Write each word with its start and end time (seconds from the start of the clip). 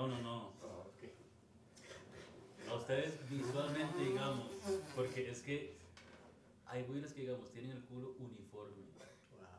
No, 0.00 0.08
no, 0.08 0.18
no. 0.22 0.52
A 2.70 2.74
ustedes 2.74 3.28
visualmente, 3.28 3.98
digamos, 3.98 4.46
porque 4.96 5.30
es 5.30 5.42
que 5.42 5.76
hay 6.64 6.84
güeyes 6.84 7.12
que, 7.12 7.20
digamos, 7.20 7.50
tienen 7.50 7.72
el 7.72 7.84
culo 7.84 8.14
uniforme, 8.18 8.86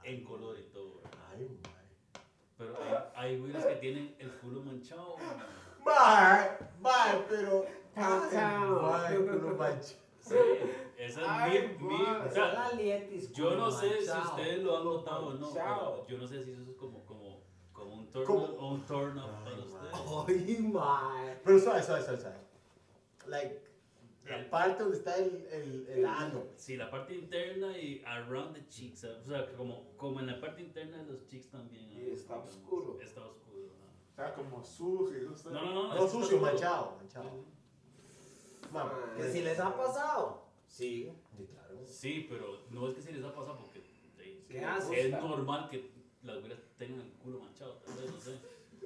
en 0.04 0.24
color 0.24 0.58
y 0.58 0.64
todo. 0.74 0.96
¿verdad? 0.96 1.20
Ay, 1.32 1.60
mae. 1.62 2.24
Pero 2.58 2.76
hay, 3.22 3.40
güeyes 3.40 3.66
que 3.66 3.76
tienen 3.76 4.16
el 4.20 4.32
culo 4.40 4.62
manchado. 4.64 5.16
Mae, 5.86 6.58
mae, 6.80 7.26
pero. 7.30 7.66
Downtown. 7.96 8.82
Mae, 8.82 9.16
culo 9.18 9.56
mancha. 9.58 9.96
Sí, 10.20 10.36
esa 10.98 11.48
es 11.48 11.80
mi, 11.80 11.88
mi- 11.88 11.98
man. 11.98 12.28
o 12.28 12.32
sea, 12.32 12.54
la 12.54 12.72
lietis. 12.74 13.32
yo 13.34 13.56
no 13.56 13.72
sé 13.72 14.02
si 14.02 14.08
manchado. 14.08 14.30
ustedes 14.36 14.64
lo 14.64 14.78
han 14.78 14.84
notado 14.86 15.26
o 15.28 15.34
no, 15.34 15.40
manchado. 15.48 16.04
pero 16.06 16.08
yo 16.08 16.18
no 16.22 16.28
sé 16.28 16.44
si 16.44 16.52
eso 16.52 16.62
es 16.62 16.78
como, 16.78 17.04
como, 17.06 17.40
como 17.74 17.94
un 17.96 18.10
turn 18.12 18.26
Como- 18.26 18.70
un 18.70 18.86
turn 18.86 19.18
off 19.18 19.32
para 19.44 19.56
ustedes. 19.58 20.48
Ay, 20.48 20.62
mae. 20.72 21.40
Pero 21.44 21.60
suave, 21.60 21.82
suave, 21.84 22.04
suave, 22.04 22.20
suave. 22.22 22.38
Like, 23.28 23.62
la 24.26 24.38
El- 24.40 24.46
parte 24.50 24.84
donde 24.84 24.98
está 24.98 25.16
el, 25.18 25.48
el, 25.52 25.88
el 25.88 26.06
ano. 26.06 26.44
Sí, 26.56 26.78
la 26.78 26.90
parte 26.92 27.16
interna 27.16 27.78
y 27.78 28.02
around 28.06 28.54
the 28.56 28.68
cheeks, 28.68 29.04
o 29.04 29.24
sea, 29.26 29.52
como, 29.56 29.96
como 29.98 30.20
en 30.20 30.28
la 30.28 30.40
parte 30.40 30.62
interna 30.62 30.98
de 30.98 31.12
los 31.12 31.26
cheeks 31.28 31.50
también. 31.50 31.92
Y 31.92 31.98
¿no? 32.10 32.14
está 32.14 32.38
oscuro. 32.38 33.00
Está 33.02 33.26
oscuro, 33.26 33.70
ajá. 33.80 33.92
O 34.12 34.16
sea, 34.16 34.34
como 34.36 34.64
sucio. 34.64 35.52
No, 35.52 35.62
no, 35.62 35.74
no. 35.74 35.96
No, 35.96 36.06
que 36.06 36.10
sucio, 36.12 36.36
está 36.38 36.52
manchado, 36.52 36.96
manchado. 36.98 37.46
Mamá, 38.72 39.14
Que 39.18 39.24
si 39.32 39.42
les 39.42 39.60
ha 39.60 39.76
pasado. 39.76 40.46
Sí. 40.68 41.12
Sí, 41.38 41.46
claro. 41.48 41.86
Sí, 41.86 42.28
pero 42.30 42.60
no 42.70 42.88
es 42.88 42.96
que 42.96 43.02
si 43.02 43.12
les 43.12 43.24
ha 43.24 43.34
pasado 43.34 43.58
porque 43.58 43.82
es 44.92 45.12
normal 45.12 45.70
que 45.70 45.92
las 46.24 46.40
güeras 46.40 46.60
tengan 46.78 47.02
el 47.02 47.12
culo 47.14 47.40
manchado, 47.40 47.74
tal 47.86 47.96
vez, 47.96 48.12
no 48.12 48.20
sé. 48.20 48.38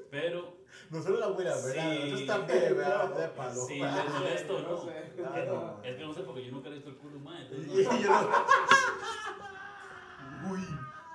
Pero 0.10 0.58
No 0.90 1.02
solo 1.02 1.20
la 1.20 1.26
abuela, 1.26 1.56
¿verdad? 1.56 1.92
Sí. 1.94 2.00
Nosotros 2.12 2.28
también, 2.28 2.78
¿verdad? 2.78 3.16
Sépalo. 3.18 3.66
si 3.66 3.80
les 3.80 4.10
molesta 4.14 4.54
o 4.54 4.60
No 4.60 4.70
no. 4.70 4.86
sé. 4.86 5.12
Claro. 5.16 5.80
Es 5.84 5.96
que 5.96 6.06
no 6.06 6.14
sé 6.14 6.22
porque 6.22 6.46
yo 6.46 6.52
nunca 6.52 6.70
he 6.70 6.74
visto 6.74 6.90
el 6.90 6.96
culo 6.98 7.20
más. 7.20 7.40
Y 7.42 7.46
Entonces, 7.56 7.86
no- 7.88 8.00
yo 8.00 8.10
no- 8.10 8.30
Uy, 10.52 10.60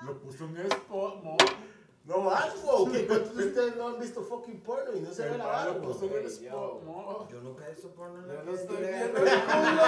lo 0.03 0.19
puso 0.19 0.45
en 0.47 0.57
spot, 0.57 1.23
mo. 1.23 1.37
No 2.05 2.19
más, 2.23 2.63
wow. 2.63 2.91
¿Qué? 2.91 3.07
¿Cuántos 3.07 3.37
de 3.37 3.47
ustedes 3.49 3.77
no 3.77 3.89
han 3.89 4.01
visto 4.01 4.23
fucking 4.23 4.61
porno 4.63 4.97
y 4.97 5.01
no 5.01 5.13
se 5.13 5.29
ve 5.29 5.37
la 5.39 5.69
en 5.69 5.81
güey? 5.83 6.15
el 6.15 6.25
Ey, 6.25 6.27
spot, 6.27 6.41
yo. 6.51 7.29
Yo 7.31 7.41
nunca 7.43 7.67
he 7.69 7.71
visto 7.73 7.91
porno 7.91 8.19
en 8.21 8.29
la 8.29 8.35
Yo 8.35 8.43
no 8.43 8.53
estoy 8.53 8.77
viendo 8.79 9.19
el 9.19 9.25
culo, 9.43 9.83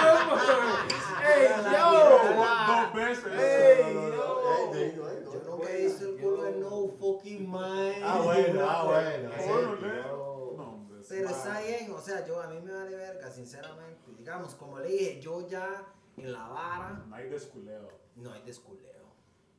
¡Ey, 1.27 1.47
Dos 2.67 2.93
veces. 2.93 3.25
Ey, 3.33 3.93
No, 3.93 4.01
no, 4.09 4.09
no, 4.09 4.73
yo. 4.73 5.03
no. 5.03 5.33
Yo 5.33 5.39
nunca 5.49 5.71
he 5.71 5.77
visto 5.85 6.05
el 6.05 6.15
culo 6.21 6.43
de 6.43 6.51
no 6.57 6.87
fucking 6.99 7.51
mind. 7.51 8.03
Ah, 8.03 8.21
bueno, 8.23 8.69
ah, 8.69 8.83
bueno. 8.85 9.29
Porno, 9.47 9.87
yo. 9.87 10.53
No, 10.55 10.99
es 10.99 11.07
Pero 11.07 11.29
está 11.29 11.59
bien, 11.61 11.91
o 11.91 11.99
sea, 11.99 12.25
yo 12.25 12.41
a 12.41 12.47
mí 12.47 12.61
me 12.61 12.71
vale 12.73 12.95
verga, 12.95 13.31
sinceramente. 13.31 14.11
Digamos, 14.17 14.53
como 14.55 14.79
le 14.79 14.87
dije, 14.87 15.19
yo 15.19 15.47
ya 15.47 15.83
en 16.15 16.31
la 16.31 16.47
vara 16.47 17.03
No 17.07 17.15
hay 17.15 17.27
desculeo. 17.27 17.89
no 18.15 18.31
hay 18.31 18.41
desculeo. 18.43 19.02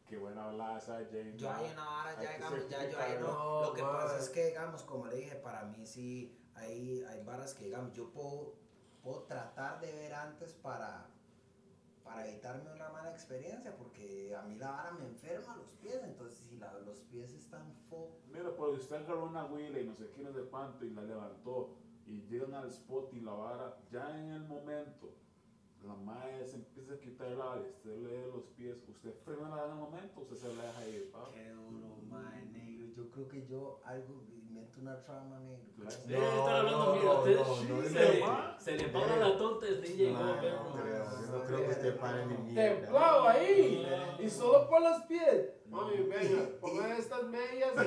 Qué 0.07 0.19
buena 0.19 0.45
hablada 0.47 0.79
esa 0.79 0.97
James. 1.11 1.37
Yo 1.37 1.51
ahí 1.51 1.65
en 1.67 1.79
Hay 1.79 2.17
ya, 2.25 2.33
digamos, 2.35 2.69
ya 2.69 2.91
yo 2.91 2.99
ahí 2.99 3.17
no. 3.21 3.63
Lo 3.63 3.73
que 3.75 3.83
man. 3.83 3.93
pasa 3.93 4.19
es 4.19 4.29
que, 4.29 4.47
digamos, 4.49 4.83
como 4.83 5.07
le 5.07 5.17
dije, 5.17 5.37
para 5.37 5.65
mí 5.65 5.87
sí 5.87 6.39
hay, 6.55 7.03
hay 7.05 7.23
varas 7.25 7.55
que, 7.55 7.65
digamos, 7.65 7.93
yo 7.95 8.11
puedo, 8.11 8.55
puedo 9.03 9.23
tratar 9.23 9.81
de 9.81 9.93
ver 9.93 10.13
antes 10.15 10.53
para, 10.53 11.07
para 12.05 12.29
evitarme 12.29 12.71
una 12.73 12.91
mala 12.91 13.11
experiencia, 13.11 13.75
porque 13.77 14.35
a 14.37 14.43
mí 14.43 14.57
la 14.57 14.71
vara 14.71 14.91
me 14.93 15.07
enferma 15.07 15.57
los 15.57 15.71
pies, 15.81 16.03
entonces 16.05 16.39
si 16.39 16.57
la- 16.59 16.79
los 16.81 17.01
pies 17.01 17.33
están 17.33 17.73
fo... 17.89 18.19
Mira, 18.31 18.55
pues 18.55 18.81
usted 18.83 18.97
agarró 18.97 19.25
una 19.25 19.47
huila 19.47 19.81
y 19.81 19.87
no 19.87 19.95
sé 19.95 20.11
quién 20.15 20.27
es 20.27 20.35
de 20.35 20.43
cuánto 20.45 20.85
y 20.85 20.91
la 20.91 21.03
levantó 21.03 21.77
y 22.07 22.21
llegan 22.29 22.53
al 22.55 22.69
spot 22.69 23.15
y 23.15 23.21
la 23.21 23.33
vara, 23.33 23.79
ya 23.91 24.11
en 24.19 24.31
el 24.33 24.45
momento, 24.45 25.15
la 25.87 25.95
madre 25.95 26.47
se 26.47 26.57
empieza 26.57 26.95
a 26.95 26.99
quitar 26.99 27.35
vara 27.37 27.61
y 27.61 27.69
usted 27.71 27.97
le 27.99 28.09
de 28.19 28.27
los 28.29 28.45
pies, 28.57 28.77
usted 28.89 29.13
frena 29.25 29.55
la 29.55 29.65
en 29.65 29.71
el 29.71 29.77
momento, 29.77 30.21
usted 30.21 30.37
se 30.37 30.55
la 30.55 30.65
deja 30.65 30.89
ir, 30.89 31.11
pa. 31.13 31.29
Qué 31.33 31.51
duro, 31.51 31.97
mae, 32.09 32.43
negro. 32.47 32.87
Yo 32.97 33.11
creo 33.11 33.29
que 33.29 33.47
yo 33.47 33.81
algo 33.85 34.23
invento 34.31 34.81
una 34.81 35.03
trama, 35.05 35.41
negro. 35.41 35.91
Sí, 35.91 36.15
están 36.15 36.57
hablando, 36.57 36.87
no, 36.87 36.93
mira, 36.95 37.05
no, 37.05 37.19
usted 37.19 37.37
no, 37.37 37.45
no, 37.45 37.83
se, 37.89 38.21
no. 38.21 38.61
se 38.61 38.77
le 38.77 38.89
para 38.89 39.17
la 39.17 39.37
tonta 39.37 39.69
y 39.69 39.73
usted 39.73 39.95
llegó, 39.97 40.19
No, 40.21 40.41
pero. 40.41 40.65
no 40.65 40.73
creo, 40.73 41.05
yo 41.05 41.39
no 41.39 41.45
creo 41.45 41.59
que 41.65 41.71
usted 41.71 41.99
pare 41.99 42.27
ni 42.27 42.37
mierda. 42.39 42.81
Templado 42.81 43.29
ahí. 43.29 43.87
Y 44.21 44.31
solo 44.31 44.69
por 44.69 44.81
los 44.81 45.03
pies. 45.03 45.51
Mami, 45.69 45.97
venga, 46.05 46.49
pongan 46.61 46.93
estas 46.93 47.25
medias 47.25 47.73
y 47.75 47.79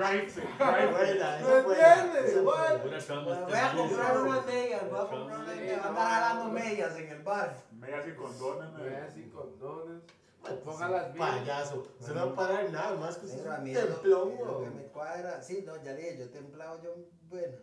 Ay, 0.00 0.20
right. 0.22 0.90
buena, 0.90 1.38
¿Me 1.40 1.58
entiendes? 1.58 2.24
este 2.24 2.40
Voy 2.40 2.56
a 2.56 3.72
comprar 3.76 4.20
unas 4.22 4.46
medias, 4.46 4.90
voy 4.90 4.98
a 4.98 5.06
comprar 5.06 5.40
unas 5.40 5.46
medias. 5.46 5.82
Voy 5.82 5.98
a 5.98 6.39
no. 6.40 6.46
andar 6.48 6.62
jalando 6.62 6.70
medias 6.70 6.98
en 6.98 7.08
el 7.08 7.22
bar. 7.22 7.56
Medias 7.72 8.08
y 8.08 8.12
condones, 8.14 8.72
me- 8.72 8.82
Vean 8.84 9.02
así 9.04 9.22
condones. 9.30 10.02
Pues, 10.40 10.54
Pongan 10.54 10.92
las 10.92 11.12
medias. 11.14 11.30
Payaso. 11.38 11.86
Se 12.00 12.14
no 12.14 12.26
va 12.26 12.32
a 12.32 12.34
parar 12.34 12.70
nada 12.70 12.96
más 12.96 13.18
que 13.18 13.26
usted 13.26 13.46
es 13.66 13.88
templón, 13.88 14.34
lo 14.46 14.60
que 14.62 14.70
me 14.70 14.82
cuadra. 14.84 15.42
Sí, 15.42 15.62
no, 15.66 15.76
ya 15.82 15.92
le 15.92 15.98
dije, 16.02 16.18
yo 16.18 16.30
templado, 16.30 16.82
yo, 16.82 16.94
bueno. 17.28 17.58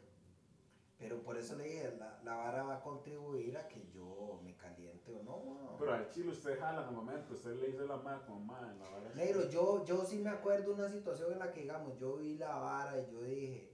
Pero 0.99 1.21
por 1.21 1.37
eso 1.37 1.55
le 1.55 1.63
dije, 1.65 1.95
la, 1.99 2.19
la 2.23 2.35
vara 2.35 2.63
va 2.63 2.75
a 2.77 2.81
contribuir 2.81 3.55
a 3.57 3.67
que 3.67 3.87
yo 3.93 4.39
me 4.43 4.55
caliente 4.55 5.11
o 5.13 5.21
no. 5.23 5.75
Pero 5.77 5.93
al 5.93 6.09
chile 6.09 6.31
usted 6.31 6.59
jala 6.59 6.81
en 6.83 6.87
el 6.89 6.95
momento, 6.95 7.33
usted 7.35 7.55
le 7.55 7.67
dice 7.67 7.85
la 7.85 7.97
madre 7.97 8.21
como 8.25 8.39
madre, 8.39 8.75
la 8.79 8.89
vara. 8.89 9.11
Negro, 9.13 9.47
yo, 9.47 9.85
yo 9.85 10.03
sí 10.05 10.17
me 10.17 10.31
acuerdo 10.31 10.73
una 10.73 10.89
situación 10.89 11.33
en 11.33 11.39
la 11.39 11.51
que, 11.51 11.61
digamos, 11.61 11.97
yo 11.99 12.17
vi 12.17 12.35
la 12.37 12.57
vara 12.57 12.99
y 12.99 13.11
yo 13.11 13.21
dije, 13.21 13.71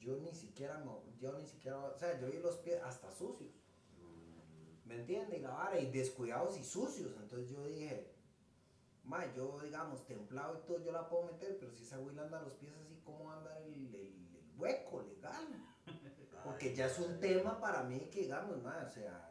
yo 0.00 0.16
ni 0.16 0.34
siquiera, 0.34 0.78
me, 0.78 0.90
yo 1.20 1.32
ni 1.34 1.44
siquiera, 1.46 1.78
o 1.78 1.98
sea, 1.98 2.18
yo 2.18 2.30
vi 2.30 2.38
los 2.38 2.56
pies 2.56 2.80
hasta 2.82 3.10
sucios. 3.10 3.50
¿Me 4.84 4.96
entiendes? 4.96 5.38
Y 5.38 5.42
la 5.42 5.50
vara, 5.50 5.78
y 5.78 5.90
descuidados 5.90 6.58
y 6.58 6.64
sucios. 6.64 7.12
Entonces 7.20 7.48
yo 7.50 7.64
dije, 7.66 8.12
ma, 9.04 9.32
yo, 9.34 9.58
digamos, 9.60 10.06
templado 10.06 10.58
y 10.62 10.66
todo, 10.66 10.84
yo 10.84 10.92
la 10.92 11.08
puedo 11.08 11.24
meter, 11.24 11.56
pero 11.58 11.72
si 11.72 11.84
esa 11.84 11.96
güey 11.98 12.18
anda 12.18 12.42
los 12.42 12.52
pies 12.54 12.72
así, 12.84 13.00
¿cómo 13.04 13.24
va 13.24 13.34
a 13.34 13.38
andar 13.38 13.62
el, 13.62 13.72
el- 13.94 14.36
el 14.36 14.52
hueco 14.58 15.02
legal? 15.02 15.46
Porque 16.44 16.74
ya 16.74 16.86
es 16.86 16.98
un 16.98 17.18
tema 17.20 17.58
para 17.60 17.82
mí 17.84 18.00
que, 18.12 18.20
digamos, 18.20 18.62
ma, 18.62 18.84
o 18.86 18.90
sea, 18.92 19.30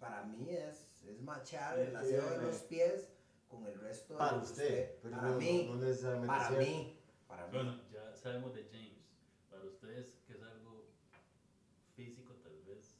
para 0.00 0.24
mí 0.24 0.50
es, 0.50 1.00
es 1.04 1.20
machar 1.20 1.78
el 1.78 1.94
aseo 1.94 2.30
de 2.30 2.38
los 2.42 2.56
pies 2.62 3.08
con 3.48 3.64
el 3.66 3.78
resto 3.80 4.14
de 4.14 4.18
Para 4.18 4.36
los 4.38 4.50
usted, 4.50 4.98
pero 5.02 5.16
para 5.16 5.30
no, 5.30 5.38
mí, 5.38 5.66
no 5.68 5.76
necesariamente 5.76 6.26
para 6.26 6.48
cierto. 6.48 6.66
mí, 6.66 7.00
para 7.28 7.46
mí. 7.46 7.52
Bueno, 7.54 7.80
ya 7.92 8.14
sabemos 8.16 8.54
de 8.54 8.64
James. 8.64 8.98
Para 9.48 9.64
ustedes, 9.64 10.18
que 10.26 10.32
es 10.34 10.42
algo 10.42 10.86
físico, 11.96 12.34
tal 12.34 12.60
vez, 12.66 12.96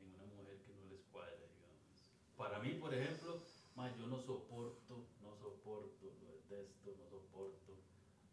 en 0.00 0.12
una 0.14 0.24
mujer 0.34 0.62
que 0.62 0.72
no 0.74 0.84
les 0.90 1.02
cuadra, 1.04 1.32
digamos. 1.36 2.10
Para 2.36 2.55
mí, 2.66 2.74
por 2.74 2.92
ejemplo, 2.94 3.42
ma, 3.74 3.94
yo 3.96 4.06
no 4.06 4.18
soporto, 4.20 5.06
no 5.22 5.34
soporto, 5.36 6.06
lo 6.20 6.92
no 6.96 7.08
soporto 7.08 7.72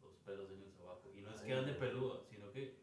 los 0.01 0.13
pelos 0.25 0.51
en 0.51 0.61
el 0.63 0.71
sobaco. 0.71 1.11
Y 1.15 1.21
no 1.21 1.31
es 1.33 1.41
que 1.41 1.53
ande 1.53 1.73
peluda, 1.73 2.19
sino 2.29 2.51
que 2.51 2.81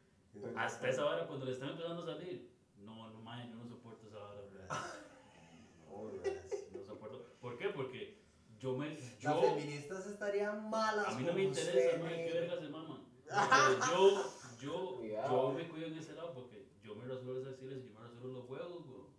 hasta 0.57 0.89
esa 0.89 1.07
hora, 1.07 1.27
cuando 1.27 1.47
le 1.47 1.53
están 1.53 1.71
empezando 1.71 2.03
a 2.03 2.07
salir, 2.07 2.51
no, 2.79 3.11
no, 3.11 3.21
ma, 3.21 3.45
yo 3.49 3.55
no 3.57 3.67
soporto 3.69 4.07
esa 4.07 4.19
hora. 4.19 4.41
No 6.73 6.85
soporto. 6.87 7.27
¿Por 7.41 7.59
qué? 7.59 7.69
Porque 7.71 8.23
yo 8.59 8.77
me. 8.77 8.95
Las 8.95 9.19
Yo, 9.19 9.43
feministas 9.43 10.07
estarían 10.07 10.71
malas. 10.71 11.09
a 11.09 11.19
mí 11.19 11.25
no 11.25 11.33
me 11.35 11.43
interesa, 11.45 11.99
no, 11.99 12.05
negro. 12.05 12.35
verga 12.41 12.61
se 12.61 12.69
maman. 12.69 13.05
Pero 13.27 13.79
yo, 13.91 14.33
yo, 14.61 14.97
Cuidado. 14.99 15.53
yo 15.53 15.59
me 15.59 15.69
cuido 15.69 15.87
en 15.89 15.99
ese 15.99 16.15
lado 16.15 16.33
porque 16.33 16.69
yo 16.83 16.95
me 16.95 17.05
rasuro 17.07 17.41
esas 17.41 17.55
axilas 17.55 17.79
y 17.79 17.89
yo 17.89 17.95
me 17.95 18.01
rasuro 18.01 18.29
los 18.33 18.49
huevos, 18.49 18.87
bro. 18.89 19.11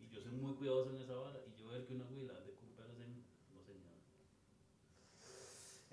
Y 0.00 0.08
yo 0.08 0.20
soy 0.20 0.32
muy 0.32 0.54
cuidadoso 0.54 0.90
en 0.90 1.02
esa 1.02 1.14
vara. 1.14 1.40
Y 1.46 1.58
yo 1.58 1.68
ver 1.68 1.86
que 1.86 1.94
una 1.94 2.04
güila 2.06 2.34
de 2.40 2.54
con 2.54 2.68
pelos 2.70 2.98
en. 3.00 3.24
No 3.54 3.62
señor. 3.62 3.94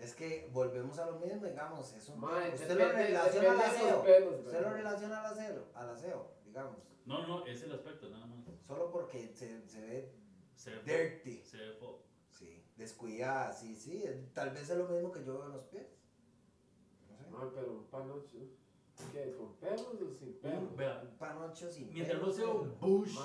Es 0.10 0.16
que 0.16 0.50
volvemos 0.52 0.98
a 0.98 1.06
lo 1.06 1.20
mismo, 1.20 1.46
digamos, 1.46 1.94
es 1.94 2.10
un 2.10 2.20
Mae, 2.20 2.50
usted 2.54 2.76
lo 2.78 2.92
relaciona 2.92 3.52
al 3.52 3.62
aseo. 3.62 4.04
pelos, 4.04 4.40
Usted 4.46 4.62
lo 4.62 4.70
relaciona 4.74 5.20
al 5.20 5.26
aseo, 5.34 5.66
al 5.76 5.90
aseo, 5.92 6.32
digamos. 6.44 6.78
No, 7.06 7.28
no, 7.28 7.42
ese 7.46 7.52
es 7.54 7.64
el 7.66 7.72
aspecto, 7.74 8.10
nada 8.10 8.26
más. 8.26 8.40
Solo 8.68 8.92
porque 8.92 9.32
se, 9.36 9.68
se 9.68 9.82
ve 9.82 10.12
Se 10.56 10.72
dirty. 10.82 11.44
Se 11.44 11.58
ve 11.58 11.80
fo- 11.80 12.00
Sí, 12.28 12.64
descuidada, 12.76 13.54
sí, 13.54 13.76
sí. 13.76 14.04
Tal 14.34 14.50
vez 14.50 14.68
es 14.70 14.78
lo 14.78 14.88
mismo 14.88 15.12
que 15.12 15.24
yo 15.24 15.34
veo 15.38 15.46
en 15.46 15.54
los 15.54 15.66
pies. 15.66 15.88
No 17.08 17.16
sé. 17.18 17.30
No, 17.30 17.54
pero 17.54 17.72
un 17.74 17.86
panocho. 17.86 18.38
¿Qué? 19.14 19.32
¿Con 19.38 19.56
pelos 19.58 19.82
o 20.02 20.14
sin 20.14 20.34
pelos? 20.40 20.76
Vea, 20.76 21.02
Un 21.04 21.18
panocho 21.18 21.70
sin 21.72 21.94
mientras 21.94 22.18
no 22.20 22.24
pelos, 22.26 22.36
sea 22.36 22.48
un 22.50 22.80
bush, 22.80 23.16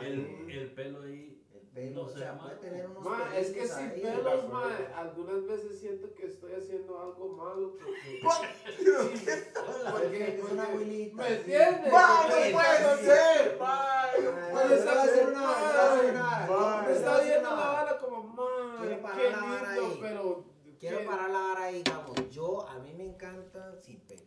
el, 0.00 0.50
el 0.50 0.72
pelo 0.74 1.02
ahí. 1.02 1.39
El 1.72 1.88
pelo, 1.88 2.02
no 2.02 2.08
o 2.08 2.10
sea, 2.10 2.32
ma. 2.32 2.42
puede 2.42 2.56
tener 2.56 2.86
unos 2.88 3.04
Ma, 3.04 3.36
es 3.36 3.50
que 3.50 3.66
sin 3.68 3.90
ahí. 3.90 4.00
pelos, 4.02 4.48
ma, 4.48 4.76
algunas 4.96 5.46
veces 5.46 5.78
siento 5.78 6.12
que 6.14 6.26
estoy 6.26 6.52
haciendo 6.54 6.98
algo 7.00 7.28
malo 7.28 7.74
porque 7.78 8.20
Porque, 9.92 10.36
Es 10.38 10.44
una 10.44 10.64
abuelita. 10.64 11.16
¿Me 11.22 11.28
sí. 11.28 11.34
entiendes? 11.34 11.92
¡Va, 11.94 12.22
Porque 12.26 12.50
no 12.52 12.58
puede 12.58 12.96
ser! 13.04 13.58
¡Va, 13.62 14.06
no 14.20 14.30
Ay, 14.30 14.52
puede 14.52 14.68
yo 14.68 14.74
le 14.76 14.80
voy 14.84 14.88
a 14.98 15.02
hacer 15.02 15.14
ser! 15.14 15.26
una- 15.28 15.40
yo 15.40 15.50
le 15.50 15.60
voy 15.60 15.78
a 15.78 15.92
hacer 15.94 16.10
una- 16.14 16.36
Ay, 16.40 16.48
yo 16.48 16.82
Me 16.88 16.92
está 16.96 17.20
viendo 17.20 17.50
la 17.50 17.56
vara 17.56 17.98
como, 17.98 18.22
man, 18.24 18.76
Quiero 18.80 19.02
parar 19.02 19.16
qué 19.18 19.30
lindo, 19.30 19.86
ahí. 19.86 19.98
pero... 20.00 20.44
Quiero 20.80 20.98
qué- 20.98 21.04
parar 21.04 21.30
la 21.30 21.38
vara 21.40 21.62
ahí, 21.64 21.82
digamos. 21.82 22.30
Yo, 22.30 22.66
a 22.68 22.78
mí 22.78 22.92
me 22.94 23.04
encanta 23.04 23.76
sin 23.82 24.00
pelos. 24.00 24.24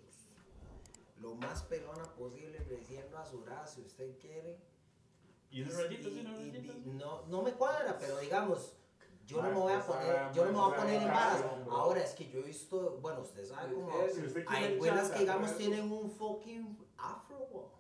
Lo 1.20 1.36
más 1.36 1.64
pelona 1.64 2.04
posible, 2.16 2.60
recién 2.70 3.10
rasurada, 3.12 3.66
si 3.66 3.82
usted 3.82 4.18
quiere. 4.20 4.60
Y 5.54 5.62
unos 5.62 5.74
Y- 5.76 5.78
rayitos, 5.84 6.12
y 6.12 6.18
y- 6.18 6.20
unos 6.22 6.40
y- 6.42 6.52
rayitos. 6.52 6.76
no, 6.86 7.26
no 7.28 7.42
me 7.44 7.52
cuadra, 7.54 7.98
pero 8.00 8.18
digamos, 8.20 8.74
yo 9.26 9.38
no 9.38 9.44
Ma, 9.44 9.50
me 9.50 9.56
voy 9.60 9.72
a 9.74 9.78
esa 9.78 9.88
poner, 9.88 10.08
vara 10.08 10.32
yo 10.34 10.46
no 10.46 10.52
me 10.52 10.58
voy 10.58 10.72
a 10.72 10.76
es 10.76 10.82
poner 10.82 11.02
en 11.02 11.08
varas. 11.08 11.42
cagación, 11.42 11.66
bro. 11.66 11.76
Ahora 11.78 12.04
es 12.04 12.12
que 12.14 12.30
yo 12.30 12.40
he 12.40 12.44
visto, 12.44 12.98
bueno, 13.02 13.22
usted 13.22 13.46
sabe 13.46 13.74
cómo. 13.74 13.88
¿Me 13.88 14.10
Si 14.10 14.22
usted 14.22 14.46
quiere 14.46 14.66
Hay 14.66 14.78
buenas 14.78 15.12
que 15.12 15.20
digamos 15.20 15.50
pues, 15.52 15.58
tienen 15.58 15.92
un 15.92 16.10
fucking 16.12 16.78
afro. 16.98 17.72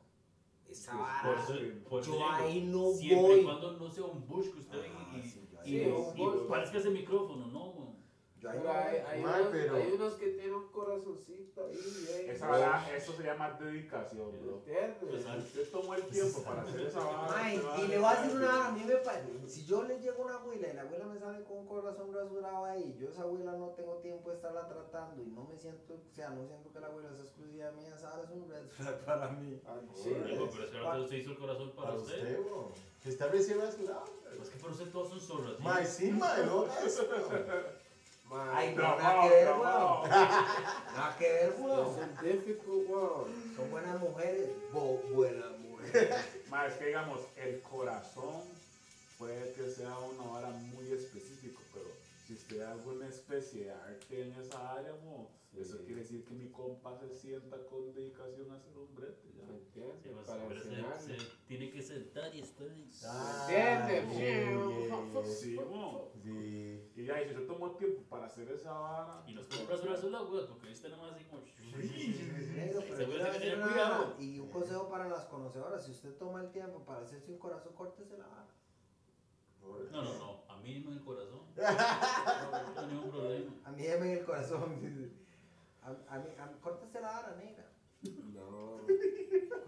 Esa 0.70 0.96
vara. 0.96 1.22
Por 1.46 1.58
eso, 1.58 1.64
por 1.90 2.02
eso 2.02 2.12
Yo 2.12 2.18
digo, 2.18 2.30
ahí 2.32 2.62
no 2.62 2.92
siempre 2.94 3.22
voy. 3.28 3.40
y 3.42 3.44
cuando 3.44 3.72
no 3.74 3.92
sea 3.92 4.04
un 4.06 4.26
bush 4.26 4.52
que 4.54 4.60
usted 4.60 4.80
Ah, 4.96 5.66
y, 5.66 6.48
parezca 6.50 6.78
ese 6.80 6.90
micrófono, 6.90 7.48
¿no? 7.48 7.73
Yo 8.44 8.50
ahí 8.50 8.60
Pero 8.60 8.74
hay, 8.74 8.92
voy. 8.92 9.02
hay 9.08 9.22
Ma, 9.22 9.36
unos, 9.38 9.48
pero- 9.52 9.76
hay 9.78 9.92
unos 9.94 10.14
que 10.16 10.28
tienen 10.28 10.54
un 10.54 10.68
corazoncito 10.68 11.66
ahí, 11.66 11.80
bien. 12.08 12.30
Esa 12.36 12.48
vara, 12.50 12.96
eso 12.96 13.14
se 13.14 13.24
llama 13.24 13.52
dedicación, 13.52 14.32
bro. 14.42 14.58
¿Entiendes? 14.58 14.98
Pues, 15.00 15.26
usted 15.46 15.72
tomó 15.72 15.94
el 15.96 16.04
tiempo 16.08 16.44
para 16.44 16.62
hacer 16.64 16.82
esa 16.82 17.00
vara. 17.00 17.54
Y 17.54 17.88
le 17.88 17.98
voy 18.00 18.06
a 18.14 18.22
decir 18.22 18.36
una 18.38 18.48
vara, 18.48 18.68
a 18.68 18.72
mí 18.72 18.84
me 18.84 18.96
parece, 18.98 19.48
si 19.48 19.64
yo 19.66 19.84
le 19.84 19.98
llego 20.02 20.24
a 20.24 20.26
una 20.26 20.36
abuela 20.36 20.68
y 20.68 20.74
la 20.74 20.82
abuela 20.82 21.06
me 21.06 21.18
sale 21.20 21.44
con 21.46 21.58
un 21.60 21.68
corazón 21.68 22.14
rasurado 22.14 22.66
ahí, 22.66 22.98
yo 23.00 23.08
esa 23.10 23.22
abuela 23.22 23.54
no 23.54 23.68
tengo 23.70 23.94
tiempo 24.00 24.30
de 24.30 24.36
estarla 24.36 24.68
tratando 24.68 25.24
y 25.24 25.28
no 25.28 25.46
me 25.46 25.56
siento, 25.58 25.94
o 25.94 26.14
sea, 26.14 26.30
no 26.32 26.46
siento 26.46 26.70
que 26.74 26.80
la 26.82 26.88
abuela 26.88 27.10
es 27.16 27.22
exclusiva 27.22 27.72
mía, 27.72 27.94
esa 27.96 28.10
vara 28.10 28.24
es 28.24 28.30
un 28.32 28.50
red 28.50 28.68
flag 28.68 29.06
para 29.06 29.28
mí. 29.32 29.62
Ay, 29.66 29.88
Sí. 29.96 30.04
sí. 30.04 30.10
Digo, 30.30 30.50
pero 30.52 30.64
es 30.66 30.70
que 30.70 30.78
ahora 30.80 31.00
usted 31.00 31.16
hizo 31.16 31.32
el 31.32 31.38
corazón 31.38 31.72
para, 31.72 31.88
Para 31.92 32.00
usted. 32.02 32.18
usted, 32.18 32.40
bro. 32.44 32.74
Está 33.06 33.28
recién 33.28 33.60
rasurado. 33.60 34.06
Pues 34.36 34.50
que 34.50 34.58
para 34.60 34.74
usted 34.74 34.88
todos 34.92 35.10
son 35.10 35.20
zorras. 35.22 35.56
¿sí? 35.58 35.64
Mae, 35.64 35.86
sí, 35.86 36.12
mae. 36.12 36.44
Ma, 36.46 36.64
Ay, 38.32 38.74
no, 38.76 38.96
Bravo, 38.96 38.98
nada 39.02 39.22
que 39.24 39.30
ver, 39.30 39.48
weón. 39.54 40.10
Nada 40.10 41.16
que 41.18 41.30
ver, 41.32 41.54
weón. 41.60 42.18
difficult 42.22 42.90
one. 42.90 43.56
Son 43.56 43.70
buenas 43.70 44.00
mujeres, 44.00 44.50
bo- 44.72 45.00
buenas 45.12 45.52
mujeres. 45.60 46.10
Ma, 46.50 46.66
es 46.66 46.74
que 46.76 46.86
digamos, 46.86 47.20
el 47.36 47.62
corazón 47.62 48.42
puede 49.18 49.52
que 49.54 49.70
sea 49.70 49.96
una 49.98 50.24
vara 50.32 50.50
muy 50.50 50.92
específica, 50.92 51.60
pero 51.74 51.86
si 52.36 52.42
usted 52.42 52.62
hace 52.62 52.72
alguna 52.72 53.08
especie 53.08 53.66
de 53.66 53.72
arte 53.72 54.22
en 54.24 54.34
esa 54.34 54.74
área, 54.74 54.94
mo, 55.04 55.30
Sí. 55.52 55.60
eso 55.62 55.78
quiere 55.86 56.02
decir 56.02 56.26
que 56.26 56.34
mi 56.34 56.50
compa 56.50 56.98
se 56.98 57.10
sienta 57.14 57.64
con 57.68 57.94
dedicación 57.94 58.50
a 58.52 58.56
hacer 58.56 58.76
un 58.76 58.96
brete. 58.96 59.30
ya. 59.38 59.46
¿Me 59.46 59.58
entiendes? 59.58 60.02
Sí, 60.02 60.10
pues, 60.12 60.26
Para 60.26 60.48
pero 60.48 60.62
se, 60.62 61.16
se 61.18 61.26
tiene 61.48 61.70
que 61.70 61.82
sentar 61.84 62.34
y 62.34 62.40
estar 62.40 62.68
ahí. 62.68 62.90
Ah, 63.06 63.48
¿Entiendes? 63.88 65.38
Sí, 65.40 65.56
mo. 65.56 66.12
sí. 66.24 66.90
Y 66.96 67.06
ya, 67.06 67.22
y 67.22 67.26
si 67.26 67.34
usted 67.36 67.46
tomó 67.46 67.72
tiempo 67.76 68.02
para 68.10 68.26
hacer 68.26 68.50
esa 68.50 68.72
vara. 68.74 69.24
Y 69.28 69.34
nos 69.34 69.70
rasurar 69.70 69.98
su 69.98 70.10
lado, 70.10 70.28
güey, 70.28 70.48
porque 70.48 70.68
viste 70.70 70.90
nada 70.90 71.04
más 71.04 71.14
así 71.14 71.26
como. 71.26 71.44
Yo 71.46 71.54
una 73.16 74.16
Y 74.20 74.40
un 74.40 74.50
consejo 74.50 74.90
para 74.90 75.08
las 75.08 75.26
conocedoras, 75.26 75.86
si 75.86 75.92
usted 75.92 76.16
toma 76.16 76.42
el 76.42 76.52
tiempo 76.52 76.84
para 76.84 77.02
hacerse 77.02 77.32
un 77.32 77.38
corazón, 77.38 77.74
córtese 77.74 78.18
la 78.18 78.28
vara. 78.28 78.48
No, 79.92 80.02
no, 80.04 80.14
no. 80.18 80.44
A 80.48 80.58
mí 80.58 80.76
en 80.78 80.88
el 80.94 81.04
corazón. 81.04 81.42
No 81.56 82.74
tengo 82.74 82.88
ningún 82.88 83.12
problema. 83.12 83.52
A 83.66 83.72
mí 83.72 83.86
en 83.86 84.04
el 84.04 84.26
corazón. 84.26 84.80
dice. 84.82 85.12
A, 85.82 85.88
a 86.16 86.20
mí, 86.20 86.30
a 86.40 86.62
córtese 86.62 87.00
la 87.02 87.08
vara, 87.12 87.36
negra. 87.36 87.66
No, 88.34 88.78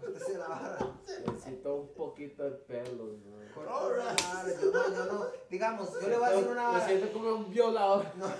Córtese 0.00 0.38
la 0.38 0.48
vara. 0.48 0.78
necesito 1.26 1.74
un 1.76 1.94
poquito 1.94 2.42
de 2.44 2.50
pelo. 2.50 3.04
¿no? 3.04 3.54
Córtese 3.54 3.96
la 3.98 4.34
vara. 4.34 4.48
Yo 4.60 4.70
no, 4.72 4.94
yo 4.94 5.12
no. 5.12 5.26
Digamos, 5.50 5.92
yo 6.00 6.08
le 6.08 6.16
voy 6.18 6.26
a 6.26 6.30
decir 6.32 6.48
una 6.48 6.66
Me 6.66 6.72
vara. 6.74 6.86
siento 6.86 7.12
como 7.12 7.34
un 7.34 7.50
violador. 7.50 8.06
No, 8.16 8.26
es 8.26 8.34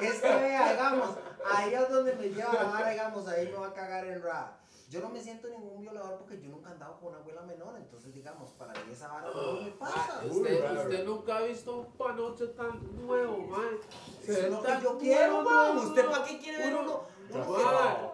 que, 0.00 0.06
es 0.06 0.20
que 0.20 0.28
vea, 0.28 0.72
digamos, 0.72 1.10
ahí 1.52 1.74
es 1.74 1.88
donde 1.88 2.14
me 2.16 2.28
lleva 2.28 2.52
la 2.52 2.64
vara, 2.64 2.90
digamos, 2.90 3.26
ahí 3.28 3.46
me 3.46 3.58
va 3.58 3.66
a 3.68 3.72
cagar 3.74 4.06
en 4.06 4.22
rap. 4.22 4.59
Yo 4.90 5.00
no 5.00 5.08
me 5.08 5.20
siento 5.20 5.48
ningún 5.48 5.80
violador 5.80 6.18
porque 6.18 6.40
yo 6.40 6.48
nunca 6.48 6.70
he 6.70 6.72
andado 6.72 6.98
con 6.98 7.10
una 7.10 7.18
abuela 7.18 7.42
menor, 7.42 7.76
entonces 7.76 8.12
digamos, 8.12 8.50
para 8.50 8.72
mí 8.72 8.90
esa 8.90 9.06
vara 9.06 9.30
no 9.32 9.52
me 9.52 9.70
pasa. 9.70 10.18
Ah, 10.20 10.24
Uy, 10.24 10.30
usted, 10.32 10.78
usted 10.78 11.04
nunca 11.04 11.36
ha 11.36 11.42
visto 11.42 11.76
un 11.76 11.92
panoche 11.92 12.48
tan 12.48 13.06
nuevo, 13.06 13.38
man. 13.38 13.78
Eso 14.20 14.32
es 14.32 14.50
lo 14.50 14.60
que 14.60 14.72
yo 14.82 14.98
quiero, 14.98 15.42
nuevo, 15.42 15.48
man. 15.48 15.86
¿Usted 15.86 16.10
para 16.10 16.24
qué 16.24 16.38
quiere 16.40 16.58
ver 16.58 16.74
uno? 16.74 17.02
uno 17.32 18.12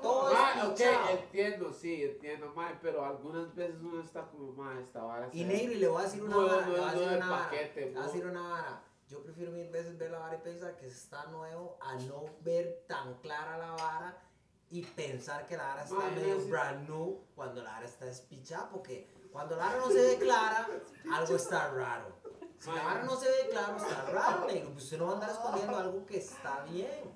Todo 0.00 0.30
es 0.30 0.64
ok, 0.64 0.80
entiendo, 1.10 1.72
sí, 1.72 2.04
entiendo, 2.04 2.52
man, 2.54 2.78
pero 2.80 3.04
algunas 3.04 3.52
veces 3.56 3.74
uno 3.82 4.00
está 4.00 4.28
como, 4.28 4.52
man, 4.52 4.78
esta 4.78 5.02
vara 5.02 5.28
Y 5.32 5.42
negro, 5.42 5.72
y 5.72 5.78
le 5.78 5.88
voy 5.88 6.02
a 6.02 6.04
decir 6.04 6.22
una 6.22 6.36
vara, 6.36 6.66
no, 6.66 6.72
le 6.72 6.78
voy 6.78 6.88
a 6.88 6.92
no 6.92 6.92
decir 6.92 7.08
de 7.08 7.16
una 7.16 7.30
vara, 7.30 7.50
le 7.50 7.90
voy 7.90 7.98
a 7.98 8.06
decir 8.06 8.26
una 8.26 8.42
vara. 8.42 8.82
Yo 9.08 9.22
prefiero 9.24 9.50
mil 9.50 9.68
veces 9.70 9.98
ver 9.98 10.12
la 10.12 10.20
vara 10.20 10.36
y 10.36 10.38
pensar 10.38 10.76
que 10.76 10.86
está 10.86 11.26
nuevo 11.26 11.76
a 11.80 11.96
no 11.96 12.26
ver 12.42 12.84
tan 12.86 13.14
clara 13.14 13.58
la 13.58 13.72
vara 13.72 14.22
y 14.70 14.82
pensar 14.82 15.46
que 15.46 15.56
la 15.56 15.64
vara 15.64 15.84
está 15.84 15.94
Ma, 15.94 16.10
yo 16.10 16.20
medio 16.20 16.48
brand 16.48 16.88
new 16.88 17.20
cuando 17.34 17.62
la 17.62 17.72
vara 17.72 17.86
está 17.86 18.06
despichada, 18.06 18.68
porque 18.68 19.08
cuando 19.30 19.56
la 19.56 19.66
vara 19.66 19.78
no 19.78 19.88
se 19.88 20.02
ve 20.02 20.18
clara, 20.18 20.68
algo 21.12 21.36
está 21.36 21.72
raro. 21.72 22.16
Si 22.58 22.68
la 22.70 22.76
Ma, 22.76 22.84
vara 22.84 23.04
no 23.04 23.16
se 23.16 23.28
ve 23.28 23.48
claro, 23.50 23.76
está 23.76 24.02
raro, 24.10 24.46
negro. 24.46 24.72
Pues 24.72 24.84
usted 24.84 24.98
no 24.98 25.06
va 25.06 25.10
a 25.12 25.14
andar 25.14 25.30
escondiendo 25.30 25.76
algo 25.76 26.06
que 26.06 26.18
está 26.18 26.64
bien. 26.64 27.14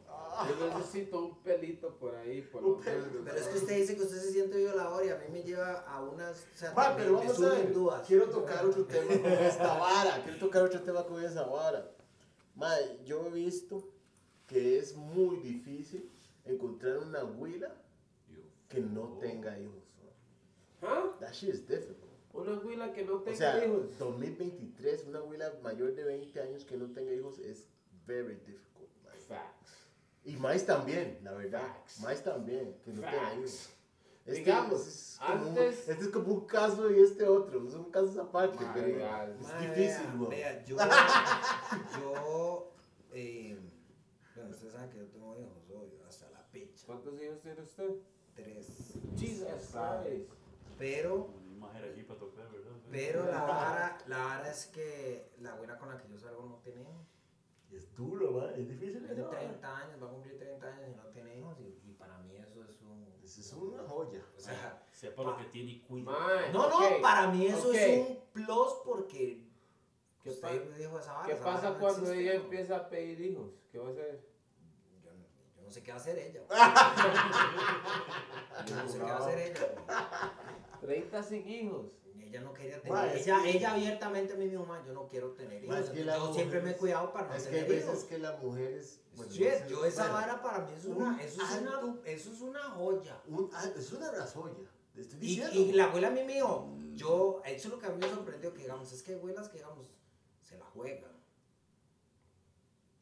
Yo 0.48 0.78
necesito 0.78 1.18
un 1.18 1.42
pelito 1.42 1.96
por 1.96 2.14
ahí, 2.14 2.40
por 2.42 2.62
lo 2.62 2.76
menos. 2.76 3.02
Pero 3.24 3.36
es 3.36 3.48
que 3.48 3.58
usted 3.58 3.76
dice 3.76 3.96
que 3.96 4.02
usted 4.02 4.18
se 4.18 4.32
siente 4.32 4.58
violador 4.58 5.04
y 5.04 5.10
a 5.10 5.16
mí 5.16 5.24
me 5.32 5.42
lleva 5.42 5.80
a 5.80 6.00
unas... 6.02 6.46
O 6.54 6.56
sea, 6.56 6.72
Ma, 6.72 6.94
pero 6.96 7.12
me 7.12 7.18
vamos 7.18 7.42
a 7.42 7.48
ver. 7.48 7.72
dudas. 7.72 8.06
Quiero 8.06 8.30
tocar 8.30 8.64
otro 8.64 8.84
tema 8.84 9.08
con 9.08 9.32
esta 9.32 9.76
vara. 9.76 10.22
Quiero 10.22 10.38
tocar 10.38 10.62
otro 10.62 10.82
tema 10.82 11.04
con 11.04 11.22
esa 11.22 11.42
vara. 11.44 11.90
Ma, 12.54 12.74
yo 13.04 13.26
he 13.26 13.30
visto 13.30 13.88
que 14.46 14.78
es 14.78 14.94
muy 14.94 15.38
difícil 15.38 16.10
encontrar 16.44 16.98
una 16.98 17.20
abuela 17.20 17.74
que 18.68 18.80
no 18.80 19.18
tenga 19.20 19.58
hijos. 19.58 19.82
¿Ah? 20.82 21.16
That 21.20 21.32
shit 21.32 21.50
is 21.54 21.66
difficult. 21.66 22.10
Una 22.32 22.52
abuela 22.56 22.92
que 22.92 23.04
no 23.04 23.16
O 23.16 23.20
tenga 23.22 23.36
sea, 23.36 23.64
hijos. 23.64 23.98
2023, 23.98 25.06
una 25.08 25.18
abuela 25.18 25.52
mayor 25.62 25.94
de 25.94 26.04
20 26.04 26.40
años 26.40 26.64
que 26.64 26.76
no 26.76 26.86
tenga 26.92 27.12
hijos 27.12 27.38
es 27.38 27.68
very 28.06 28.34
difficult. 28.46 28.88
Facts. 29.28 29.88
Y 30.24 30.36
más 30.36 30.64
también, 30.64 31.18
la 31.22 31.32
verdad. 31.32 31.60
Facts. 31.62 32.00
Más 32.00 32.22
también, 32.22 32.76
que 32.84 32.92
no 32.92 33.00
tenga 33.02 33.34
hijos. 33.34 33.70
Este, 34.26 34.40
Digamos, 34.40 34.86
es 34.86 35.18
como 35.18 35.46
antes- 35.46 35.88
este 35.88 36.04
es 36.04 36.08
como 36.10 36.32
un 36.34 36.46
caso 36.46 36.90
y 36.90 37.00
este 37.00 37.26
otro. 37.26 37.68
Son 37.70 37.90
casos 37.90 38.16
aparte, 38.18 38.64
pero 38.74 38.86
es 39.40 39.60
difícil, 39.60 40.06
weón. 40.18 40.30
Vea, 40.30 40.64
yo, 40.64 40.76
yo, 42.00 42.72
eh, 43.12 43.58
bueno, 44.36 44.50
usted 44.50 44.70
sabe 44.70 44.90
que 44.90 44.98
yo 44.98 45.06
tengo 45.06 45.36
hijos, 45.38 45.70
obvio, 45.70 45.99
picha, 46.52 46.86
¿Cuántos 46.86 47.20
hijos 47.20 47.40
tiene 47.40 47.62
usted? 47.62 47.90
tres. 48.34 48.66
Jesus 49.18 49.46
Christ. 49.48 50.30
Pero, 50.78 51.28
Más 51.58 51.74
era 51.76 51.88
aquí 51.88 52.02
para 52.02 52.18
tocar, 52.20 52.50
¿verdad? 52.50 52.70
pero 52.90 53.24
la 53.26 53.42
vara, 53.42 53.98
la 54.06 54.18
vara 54.18 54.50
es 54.50 54.66
que 54.66 55.30
la 55.40 55.52
abuela 55.52 55.78
con 55.78 55.88
la 55.90 55.98
que 55.98 56.08
yo 56.08 56.18
salgo 56.18 56.46
no 56.46 56.56
tiene 56.64 56.80
hijos. 56.82 57.06
Es 57.70 57.94
duro, 57.94 58.32
man. 58.32 58.50
Es 58.56 58.66
difícil. 58.68 59.06
Tiene 59.06 59.22
¿no? 59.22 59.28
30 59.28 59.76
años, 59.76 60.02
va 60.02 60.06
a 60.06 60.10
cumplir 60.10 60.38
30 60.38 60.66
años 60.66 60.90
y 60.92 60.96
no 60.96 61.04
tiene 61.08 61.38
hijos 61.38 61.56
y, 61.60 61.88
y 61.88 61.92
para 61.92 62.18
mí 62.18 62.36
eso 62.36 62.64
es 62.64 62.80
un, 62.82 63.06
Eso 63.22 63.40
es 63.40 63.52
una 63.52 63.82
joya. 63.84 64.24
o 64.36 64.40
sea, 64.40 64.82
Sepa 64.90 65.22
lo 65.22 65.36
que 65.36 65.44
tiene 65.44 65.72
y 65.72 65.80
cuida. 65.80 66.10
Man, 66.10 66.52
no, 66.52 66.68
no, 66.68 66.76
ok, 66.78 67.00
para 67.02 67.28
mí 67.28 67.46
eso 67.46 67.68
ok. 67.68 67.74
es 67.74 68.08
un 68.08 68.18
plus 68.32 68.72
porque 68.84 69.46
¿Qué, 70.22 70.30
usted 70.30 70.68
pa- 70.70 70.76
dijo 70.76 70.98
esa 70.98 71.12
vara. 71.12 71.26
¿Qué 71.26 71.32
esa 71.34 71.44
vara 71.44 71.56
pasa 71.56 71.70
no 71.72 71.78
cuando 71.78 72.00
existe, 72.00 72.22
ella 72.22 72.34
¿no? 72.38 72.44
empieza 72.44 72.76
a 72.76 72.88
pedir 72.88 73.20
hijos? 73.20 73.50
¿Qué 73.70 73.78
va 73.78 73.88
a 73.88 73.90
hacer? 73.90 74.29
No, 75.70 75.74
sé 75.74 75.82
qué 75.84 75.92
va 75.92 75.98
a 75.98 76.00
hacer 76.00 76.18
ella. 76.18 76.40
Yo 78.66 78.74
no 78.76 78.88
sé 78.88 78.98
qué 78.98 79.04
va 79.04 79.12
a 79.16 79.18
hacer 79.18 79.38
ella. 79.38 79.68
30 80.80 81.22
sin 81.22 81.48
hijos. 81.48 81.86
Ella 82.20 82.40
no 82.40 82.52
quería 82.52 82.80
Ma, 82.88 83.02
tener. 83.02 83.16
es 83.16 83.26
ella, 83.26 83.42
que- 83.42 83.50
ella 83.56 83.72
abiertamente 83.72 84.34
me 84.34 84.46
dijo, 84.46 84.64
"Ma, 84.66 84.84
yo 84.84 84.92
no 84.92 85.06
quiero 85.06 85.30
tener 85.32 85.62
Ma, 85.64 85.74
hijos. 85.76 85.86
es 85.86 85.90
que 85.94 86.04
yo 86.18 86.26
mujer 86.26 86.34
siempre 86.34 86.60
me 86.60 86.70
he 86.70 86.72
es- 86.72 86.78
cuidado 86.78 87.12
para 87.12 87.28
no 87.28 87.34
Es 87.34 87.44
tener 87.44 87.68
veces 87.68 87.84
hijos. 87.88 88.04
que 88.04 88.18
las 88.18 88.42
mujeres. 88.42 89.00
bueno, 89.14 89.30
no 89.30 89.36
sé, 89.36 89.66
yo 89.70 89.84
esa 89.84 90.02
bueno, 90.02 90.14
vara 90.14 90.42
para 90.42 90.58
mí 90.66 90.72
es 90.76 90.84
un 90.86 90.96
una, 90.96 91.22
eso 91.22 91.42
es 91.42 91.50
una, 91.62 91.80
eso 92.04 92.32
es 92.32 92.40
una 92.40 92.62
joya. 92.70 93.20
un- 93.28 93.50
es 93.76 93.92
una 93.92 94.10
estoy 95.02 95.18
Y, 95.18 95.22
diciendo. 95.22 95.54
y 95.54 95.72
la 95.72 95.84
abuela 95.84 96.08
a 96.08 96.10
mí 96.10 96.24
me 96.24 96.34
dijo, 96.34 96.68
yo, 96.94 97.42
eso 97.44 97.68
es 97.68 97.72
lo 97.74 97.78
que 97.78 97.86
a 97.86 97.90
mí 97.90 97.98
me 97.98 98.08
sorprendió, 98.08 98.52
que 98.54 98.62
digamos, 98.62 98.92
es 98.92 99.02
que 99.04 99.14
abuelas 99.14 99.48
que 99.48 99.58
digamos, 99.58 99.86
se 100.42 100.56
la 100.58 100.64
juegan, 100.66 101.12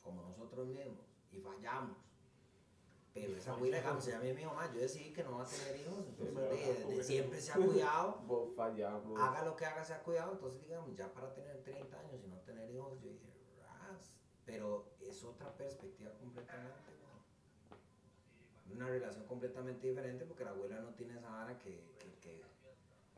como 0.02 0.22
nosotros 0.22 0.68
mismos, 0.68 1.06
y 1.32 1.38
fallamos. 1.40 1.96
Pero 3.26 3.36
esa 3.38 3.52
abuela, 3.52 3.76
digamos, 3.78 4.06
ella 4.06 4.18
a 4.18 4.20
mí 4.20 4.32
me 4.32 4.40
dijo, 4.40 4.54
"Ma, 4.54 4.72
yo 4.72 4.80
decidí 4.80 5.12
que 5.12 5.22
no 5.24 5.38
va 5.38 5.44
a 5.44 5.46
tener 5.48 5.76
hijos, 5.80 6.04
entonces 6.06 6.34
de- 6.88 6.96
de- 6.96 7.04
siempre 7.04 7.40
se 7.40 7.52
ha 7.52 7.54
cuidado. 7.56 8.18
Vos 8.26 8.54
fallamos. 8.56 9.20
haga 9.20 9.44
lo 9.44 9.56
que 9.56 9.64
haga, 9.66 9.84
se 9.84 9.94
ha 9.94 10.02
cuidado. 10.02 10.32
Entonces, 10.32 10.62
digamos, 10.66 10.96
ya 10.96 11.12
para 11.12 11.32
tener 11.34 11.62
30 11.62 11.98
años 12.00 12.20
y 12.24 12.28
no 12.28 12.36
tener 12.40 12.70
hijos, 12.70 13.00
yo 13.02 13.10
dije, 13.10 13.26
ras. 13.62 14.12
Pero 14.46 14.86
es 15.00 15.22
otra 15.24 15.52
perspectiva 15.56 16.10
completamente. 16.18 16.92
¿no? 17.02 18.74
Una 18.74 18.86
relación 18.88 19.24
completamente 19.26 19.86
diferente 19.88 20.24
porque 20.24 20.44
la 20.44 20.50
abuela 20.50 20.78
no 20.80 20.90
tiene 20.94 21.14
esa 21.18 21.28
vara 21.30 21.58
que, 21.58 21.82
que, 21.98 22.14
que 22.20 22.42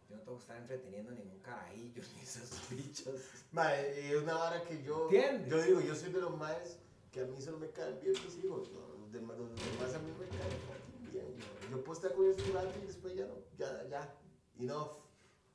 yo 0.08 0.16
no 0.16 0.22
tengo 0.22 0.36
que 0.38 0.42
estar 0.42 0.56
entreteniendo 0.58 1.12
ningún 1.12 1.38
carajillo 1.40 2.02
ni 2.16 2.22
esos 2.22 2.68
bichos. 2.70 3.20
Mae, 3.52 4.10
es 4.14 4.22
una 4.22 4.34
vara 4.34 4.62
que 4.64 4.82
yo. 4.82 5.04
¿Entiendes? 5.04 5.48
Yo 5.50 5.62
digo, 5.62 5.80
yo 5.80 5.94
soy 5.94 6.12
de 6.12 6.20
los 6.20 6.36
más 6.36 6.78
que 7.12 7.20
a 7.22 7.24
mí 7.24 7.40
solo 7.40 7.58
me 7.58 7.68
caen 7.70 7.98
bien 8.00 8.14
mis 8.24 8.44
hijos. 8.44 8.70
¿no? 8.70 8.99
Los, 9.10 9.20
demás, 9.20 9.36
los 9.38 9.48
demás 9.50 9.94
a 9.94 9.98
mí 9.98 10.12
me 10.18 10.26
caen 10.28 10.58
fucking 10.68 11.10
bien. 11.12 11.26
Yo, 11.36 11.44
yo 11.70 11.76
puedo 11.84 11.92
estar 11.98 12.14
con 12.14 12.24
ellos 12.26 12.38
un 12.46 12.52
rato 12.54 12.70
y 12.82 12.86
después 12.86 13.14
ya 13.16 13.26
no. 13.26 13.34
Ya, 13.58 13.84
ya. 13.88 14.14
Enough. 14.60 14.88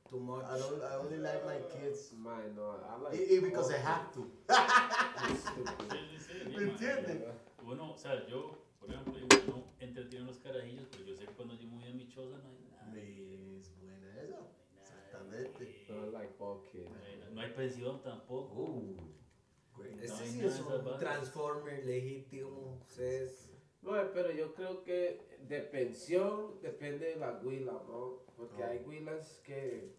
Too 0.10 0.20
much. 0.20 0.44
I, 0.44 0.60
don't, 0.60 0.84
I 0.84 0.96
only 0.98 1.18
like 1.18 1.44
my 1.46 1.58
kids. 1.72 2.12
Man, 2.14 2.54
no, 2.56 2.74
I 2.76 2.98
like. 3.02 3.16
Y, 3.16 3.36
y 3.36 3.40
because 3.40 3.72
I 3.74 3.78
have 3.78 4.12
to. 4.14 4.28
¿Me 6.50 6.64
entiendes? 6.64 7.24
Uno, 7.66 7.94
o 7.94 7.98
sea, 7.98 8.26
yo, 8.28 8.58
por 8.80 8.90
ejemplo, 8.90 9.14
digo, 9.16 9.28
uno 9.48 9.64
entretiene 9.80 10.26
los 10.26 10.38
carajillos, 10.40 10.88
pero 10.92 11.04
yo 11.06 11.16
sé 11.16 11.26
que 11.26 11.34
cuando 11.34 11.56
yo 11.56 11.68
me 11.68 11.76
voy 11.76 11.88
a 11.90 11.94
mi 11.94 12.08
choza 12.10 12.38
no 12.38 12.50
hay 12.50 12.60
nada. 12.70 12.94
Es 13.02 13.72
buena 13.82 14.22
esa. 14.22 14.38
no 14.38 14.48
Exactamente. 14.84 15.86
No, 15.90 16.06
like 16.12 16.34
kids. 16.72 16.90
no 16.92 16.98
hay- 17.04 17.24
No 17.34 17.42
hay 17.42 17.52
pensión 17.54 18.02
tampoco. 18.04 18.54
Uh. 18.62 18.98
Ese 20.02 20.08
No 20.08 20.32
sí 20.32 20.46
es 20.46 20.60
un 20.60 20.98
transformer 21.00 21.86
legítimo. 21.86 22.80
Ustedes. 22.82 23.52
No, 23.82 23.92
pero 24.14 24.32
yo 24.32 24.54
creo 24.56 24.84
que 24.84 25.38
de 25.48 25.62
pensión 25.62 26.60
depende 26.62 27.08
de 27.08 27.16
la 27.18 27.40
huila, 27.44 27.74
bro. 27.74 28.26
Porque 28.36 28.64
Oh. 28.64 28.68
hay 28.68 28.80
huilas 28.86 29.42
que. 29.44 29.96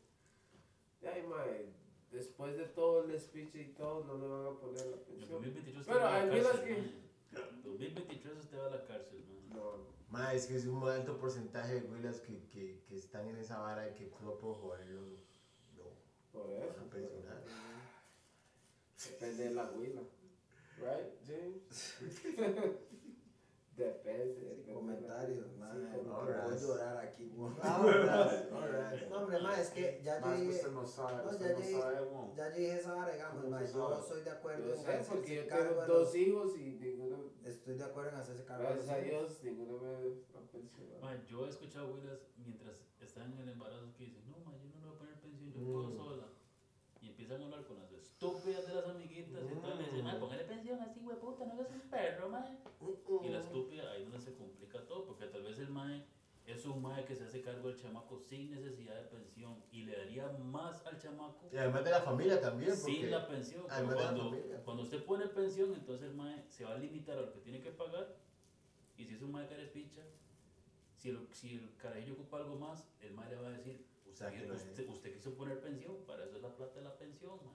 Ay, 1.03 1.23
mae, 1.29 1.73
después 2.11 2.57
de 2.57 2.65
todo 2.67 3.05
el 3.05 3.19
speech 3.21 3.55
y 3.55 3.65
todo, 3.75 4.05
no 4.05 4.17
le 4.19 4.27
van 4.27 4.47
a 4.57 4.59
poner 4.61 4.87
la 4.87 4.97
En 4.97 5.03
pensión. 5.05 5.31
2023 5.31 5.77
usted 5.81 5.93
Pero 5.93 6.05
va 6.05 6.15
a 6.17 6.21
hay 6.23 6.27
la 6.31 6.43
cárcel, 6.43 6.65
que- 6.65 6.77
man. 6.81 7.63
2023 7.65 8.39
usted 8.39 8.59
va 8.59 8.67
a 8.67 8.71
la 8.71 8.85
cárcel, 8.87 9.25
man. 9.29 9.49
No, 9.57 9.97
Ma, 10.09 10.33
es 10.35 10.47
que 10.47 10.55
es 10.57 10.67
un 10.67 10.83
alto 10.89 11.17
porcentaje 11.19 11.75
de 11.75 11.81
güilas 11.81 12.21
que, 12.21 12.47
que, 12.49 12.81
que 12.89 12.97
están 12.97 13.29
en 13.29 13.37
esa 13.37 13.59
vara 13.59 13.83
de 13.83 13.95
que 13.95 14.09
solo 14.09 14.39
por 14.39 14.55
joderlos. 14.57 15.19
No. 15.77 15.85
por 16.33 16.51
eso. 16.53 16.89
pensionar. 16.91 17.43
Depende 19.11 19.45
de 19.45 19.55
la 19.55 19.71
huila. 19.73 20.03
Right, 20.79 21.15
James? 21.27 21.95
depende. 22.01 22.79
depende 23.77 24.41
de 24.41 24.67
la- 24.67 24.75
Comentarios, 24.75 25.47
Sí, 25.53 25.59
madre. 25.59 25.89
comentarios. 25.97 26.63
Puedo 26.63 26.77
llorar 26.77 26.97
aquí. 26.99 27.25
No, 27.35 29.17
hombre, 29.17 29.39
ma, 29.41 29.61
es 29.61 29.71
que 29.71 30.01
ya 30.05 30.21
yo 30.21 30.27
Más 30.27 30.41
dije. 30.41 30.53
usted 30.53 30.71
no 30.73 30.87
sabe, 30.87 31.25
No, 31.25 31.31
usted 31.31 31.59
ya 31.59 31.79
no 32.01 32.03
weón. 32.11 32.35
Ya 32.37 32.49
yo 32.51 32.57
dije 32.57 32.75
esa 32.77 32.95
vara, 32.95 33.13
digamos, 33.13 33.37
¿Cómo 33.45 33.51
ma, 33.57 33.63
usted 33.63 33.73
yo 33.79 34.03
soy 34.03 34.23
de 34.23 34.31
acuerdo 34.31 34.67
Yo 34.67 34.73
en 34.75 34.79
sé, 34.81 34.89
hacerse 34.89 35.11
porque 35.13 35.35
yo 35.37 35.47
cargo 35.49 35.69
tengo 35.71 35.87
dos 35.87 36.15
hijos 36.17 36.57
y 36.59 36.63
ninguno. 36.73 37.17
Estoy 37.45 37.75
de 37.77 37.85
acuerdo 37.85 38.11
en 38.11 38.17
hacerse 38.17 38.45
cargo 38.45 38.63
de 38.65 38.75
Gracias 38.75 38.91
a. 38.91 38.99
Dios, 39.01 39.43
ninguno 39.43 39.79
me 39.83 39.89
ha 39.89 40.41
pensionado. 40.53 41.01
Man, 41.01 41.27
yo 41.27 41.47
he 41.47 41.49
escuchado 41.49 41.87
abuelas 41.87 42.19
mientras 42.37 42.83
están 43.01 43.33
en 43.33 43.39
el 43.41 43.49
embarazo 43.51 43.93
que 43.97 44.05
dicen, 44.05 44.23
no, 44.31 44.39
man, 44.45 44.55
yo 44.61 44.69
no 44.69 44.81
le 44.81 44.87
voy 44.87 44.95
a 44.95 44.99
poner 44.99 45.15
pensión, 45.21 45.53
yo 45.53 45.65
puedo 45.73 45.89
Mm. 45.89 45.97
sola. 45.97 46.27
Y 47.03 47.09
empiezan 47.09 47.41
a 47.43 47.45
hablar 47.45 47.65
con 47.67 47.79
las 47.79 47.93
estúpidas 47.93 48.67
de 48.67 48.75
las 48.75 48.87
amiguitas 48.87 49.43
y 49.45 49.53
entonces 49.53 49.79
le 49.79 49.85
dicen, 49.85 50.05
Mm. 50.05 50.09
ay, 50.09 50.19
póngale 50.21 50.45
pensión 50.45 50.81
así, 50.81 51.01
hueputa, 51.01 51.45
no 51.47 51.55
eres 51.61 51.73
un 51.73 51.81
perro, 51.91 52.29
man. 52.31 52.59
Mm, 52.81 53.25
Y 53.25 53.29
la 53.29 53.39
estúpida, 53.41 53.91
ahí 53.93 54.03
es 54.03 54.11
donde 54.11 54.25
se 54.25 54.35
complica 54.37 54.85
todo, 54.87 55.07
porque 55.07 55.27
tal 55.27 55.43
vez 55.43 55.59
el 55.59 55.69
mae 55.71 56.05
es 56.47 56.65
un 56.67 56.83
mae 56.83 57.05
que 57.05 57.15
se 57.15 57.25
hace 57.25 57.41
cargo 57.43 57.69
del 57.69 57.76
chamaco 57.87 58.19
sin 58.19 58.51
necesidad 58.51 58.95
de 58.97 59.03
pensión 59.09 59.63
y 59.71 59.85
le 59.85 59.97
daría 59.97 60.29
más 60.29 60.85
al 60.87 60.99
chamaco 60.99 61.49
Y 61.53 61.57
además 61.57 61.85
de 61.85 61.91
la 61.91 62.01
familia 62.01 62.41
también, 62.41 62.75
porque 62.81 62.93
sin 62.95 63.11
la 63.11 63.27
pensión. 63.27 63.65
Además 63.69 63.95
de 63.97 64.01
la 64.01 64.07
cuando, 64.11 64.31
familia. 64.31 64.63
cuando 64.65 64.83
usted 64.83 65.05
pone 65.05 65.27
pensión, 65.29 65.75
entonces 65.75 66.09
el 66.09 66.15
mae 66.15 66.45
se 66.49 66.65
va 66.65 66.73
a 66.75 66.79
limitar 66.79 67.19
a 67.19 67.23
lo 67.23 67.33
que 67.33 67.41
tiene 67.41 67.61
que 67.61 67.71
pagar. 67.71 68.17
Y 68.97 69.05
si 69.05 69.15
es 69.15 69.23
un 69.23 69.33
mae 69.33 69.47
carepicha, 69.47 70.03
si 70.97 71.11
el, 71.11 71.29
si 71.33 71.55
el 71.57 71.77
carajillo 71.77 72.15
ocupa 72.15 72.39
algo 72.39 72.57
más, 72.57 72.89
el 73.01 73.13
mae 73.15 73.29
le 73.31 73.37
va 73.37 73.49
a 73.49 73.51
decir, 73.51 73.85
usted, 74.07 74.51
usted, 74.51 74.89
usted 74.89 75.13
quiso 75.15 75.35
poner 75.35 75.61
pensión, 75.61 75.97
para 76.07 76.25
eso 76.25 76.37
es 76.37 76.43
la 76.43 76.55
plata 76.57 76.79
de 76.79 76.85
la 76.85 76.97
pensión, 76.97 77.37
mae. 77.45 77.55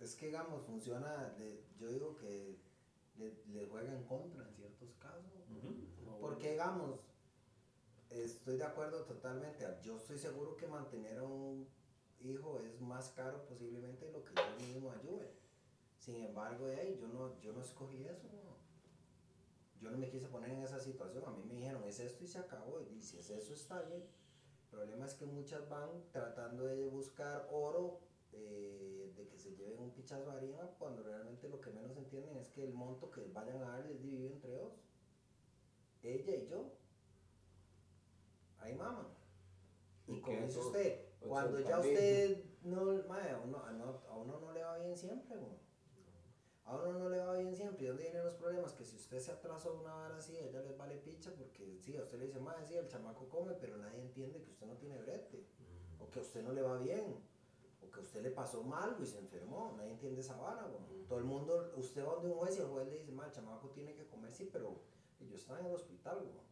Es 0.00 0.14
que, 0.14 0.26
digamos, 0.26 0.62
funciona. 0.64 1.30
de- 1.38 1.64
yo 1.78 1.88
digo 1.88 2.16
que 2.16 2.56
le, 3.18 3.34
le 3.52 3.66
juega 3.66 3.92
en 3.92 4.04
contra 4.04 4.46
en 4.48 4.54
ciertos 4.54 4.94
casos. 5.00 5.32
Ujú. 5.50 6.18
Porque, 6.20 6.52
digamos, 6.52 7.00
estoy 8.10 8.56
de 8.56 8.64
acuerdo 8.64 9.04
totalmente. 9.04 9.66
Yo 9.82 9.96
estoy 9.96 10.18
seguro 10.18 10.56
que 10.56 10.66
mantener 10.66 11.20
un 11.22 11.66
hijo 12.20 12.60
es 12.60 12.80
más 12.80 13.10
caro 13.10 13.44
posiblemente 13.46 14.06
de 14.06 14.12
lo 14.12 14.24
que 14.24 14.34
yo 14.34 14.66
mismo 14.66 14.92
ayude. 14.92 15.30
Sin 15.98 16.24
embargo, 16.24 16.66
de 16.66 16.76
ahí, 16.76 16.98
yo 16.98 17.08
no, 17.08 17.40
yo 17.40 17.52
no 17.52 17.60
escogí 17.60 18.04
eso. 18.04 18.28
Yo 19.80 19.90
no 19.90 19.98
me 19.98 20.08
quise 20.08 20.26
poner 20.26 20.50
en 20.50 20.62
esa 20.62 20.80
situación. 20.80 21.24
A 21.26 21.30
mí 21.30 21.44
me 21.44 21.54
dijeron, 21.54 21.84
es 21.84 22.00
esto 22.00 22.24
y 22.24 22.26
se 22.26 22.38
acabó. 22.38 22.80
Y 22.80 23.00
si 23.02 23.18
es 23.18 23.30
eso, 23.30 23.54
está 23.54 23.82
bien. 23.82 24.02
El 24.02 24.68
problema 24.70 25.06
es 25.06 25.14
que 25.14 25.26
muchas 25.26 25.68
van 25.68 25.88
tratando 26.12 26.64
de 26.64 26.86
buscar 26.86 27.48
oro, 27.50 28.00
eh, 28.32 29.12
de 29.16 29.28
que 29.28 29.38
se 29.38 29.54
lleven 29.56 29.78
un 29.78 29.92
pichazo 29.92 30.30
de 30.30 30.36
harina, 30.36 30.70
cuando 30.78 31.02
realmente 31.02 31.48
lo 31.48 31.60
que 31.60 31.70
menos 31.70 31.96
entienden 31.96 32.36
es 32.36 32.48
que 32.48 32.64
el 32.64 32.74
monto 32.74 33.10
que 33.10 33.22
vayan 33.32 33.62
a 33.62 33.68
dar 33.68 33.86
es 33.86 34.02
dividido 34.02 34.32
entre 34.32 34.52
dos. 34.52 34.72
Ella 36.02 36.36
y 36.36 36.46
yo. 36.48 36.72
Ahí 38.68 38.74
maman. 38.76 39.06
Y 40.06 40.14
¿Y 40.16 40.20
como 40.20 40.36
dice 40.40 40.58
eso? 40.58 40.66
usted, 40.68 41.00
cuando 41.26 41.56
80 41.58 41.68
ya 41.70 41.78
usted 41.80 42.44
no, 42.62 42.80
a, 42.80 43.40
uno, 43.44 43.64
a, 43.64 43.72
no- 43.72 44.00
a 44.08 44.16
uno 44.16 44.40
no 44.40 44.52
le 44.52 44.62
va 44.62 44.78
bien 44.78 44.96
siempre, 44.96 45.36
güey. 45.36 45.56
A 46.64 46.76
uno 46.76 46.98
no 46.98 47.08
le 47.08 47.18
va 47.18 47.34
bien 47.34 47.54
siempre. 47.56 47.84
¿Y 47.84 47.88
dónde 47.88 48.02
vienen 48.04 48.24
los 48.24 48.34
problemas? 48.34 48.74
Que 48.74 48.84
si 48.84 48.96
usted 48.96 49.18
se 49.20 49.32
atrasó 49.32 49.74
una 49.74 49.94
vara 49.94 50.16
así, 50.18 50.36
a 50.36 50.40
ella 50.46 50.60
les 50.62 50.76
vale 50.76 50.98
picha 50.98 51.32
porque 51.34 51.78
sí, 51.80 51.96
a 51.96 52.02
usted 52.02 52.18
le 52.18 52.26
dice, 52.26 52.38
más 52.40 52.56
sí, 52.68 52.74
el 52.76 52.88
chamaco 52.88 53.26
come, 53.28 53.54
pero 53.54 53.78
nadie 53.78 54.00
entiende 54.02 54.42
que 54.42 54.50
usted 54.50 54.66
no 54.66 54.76
tiene 54.76 54.98
brete. 54.98 55.46
O 55.98 56.10
que 56.10 56.18
a 56.18 56.22
usted 56.22 56.42
no 56.42 56.52
le 56.52 56.60
va 56.62 56.76
bien. 56.76 57.16
O 57.80 57.90
que 57.90 58.00
a 58.00 58.02
usted 58.02 58.22
le 58.22 58.30
pasó 58.30 58.62
mal 58.62 58.96
y 59.00 59.06
se 59.06 59.18
enfermó. 59.18 59.74
Nadie 59.78 59.92
entiende 59.92 60.20
esa 60.20 60.36
vara, 60.36 60.64
güey. 60.66 61.06
Todo 61.06 61.18
el 61.18 61.24
mundo, 61.24 61.72
usted 61.76 62.04
va 62.04 62.12
donde 62.14 62.28
un 62.28 62.34
juez 62.38 62.56
y 62.58 62.60
el 62.60 62.66
juez 62.66 62.86
le 62.86 62.98
dice, 62.98 63.12
mal, 63.12 63.28
el 63.28 63.32
chamaco 63.32 63.70
tiene 63.70 63.94
que 63.94 64.06
comer, 64.06 64.34
sí, 64.34 64.48
pero 64.52 64.78
ellos 65.20 65.40
están 65.40 65.60
en 65.60 65.66
el 65.66 65.72
hospital, 65.74 66.18
güey. 66.18 66.46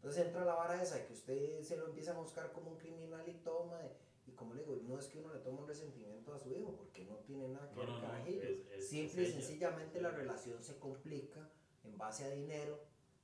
Entonces 0.00 0.26
entra 0.26 0.46
la 0.46 0.54
vara 0.54 0.82
esa 0.82 0.96
de 0.96 1.04
que 1.04 1.12
usted 1.12 1.62
se 1.62 1.76
lo 1.76 1.86
empieza 1.86 2.12
a 2.12 2.18
buscar 2.18 2.52
como 2.52 2.70
un 2.70 2.78
criminal 2.78 3.28
y 3.28 3.34
toma. 3.44 3.78
Y 4.26 4.32
como 4.32 4.54
le 4.54 4.62
digo, 4.62 4.76
no 4.88 4.98
es 4.98 5.08
que 5.08 5.18
uno 5.18 5.34
le 5.34 5.40
tome 5.40 5.60
un 5.60 5.68
resentimiento 5.68 6.32
a 6.32 6.38
su 6.38 6.50
hijo, 6.54 6.74
porque 6.74 7.04
no 7.04 7.16
tiene 7.16 7.48
nada 7.48 7.70
que 7.70 7.80
ver 7.80 7.88
no, 7.88 8.00
no, 8.00 8.80
Simple 8.80 9.22
y 9.22 9.32
sencillamente 9.32 10.00
la 10.00 10.10
relación 10.10 10.62
se 10.64 10.78
complica 10.78 11.50
en 11.84 11.98
base 11.98 12.24
a 12.24 12.30
dinero, 12.30 12.78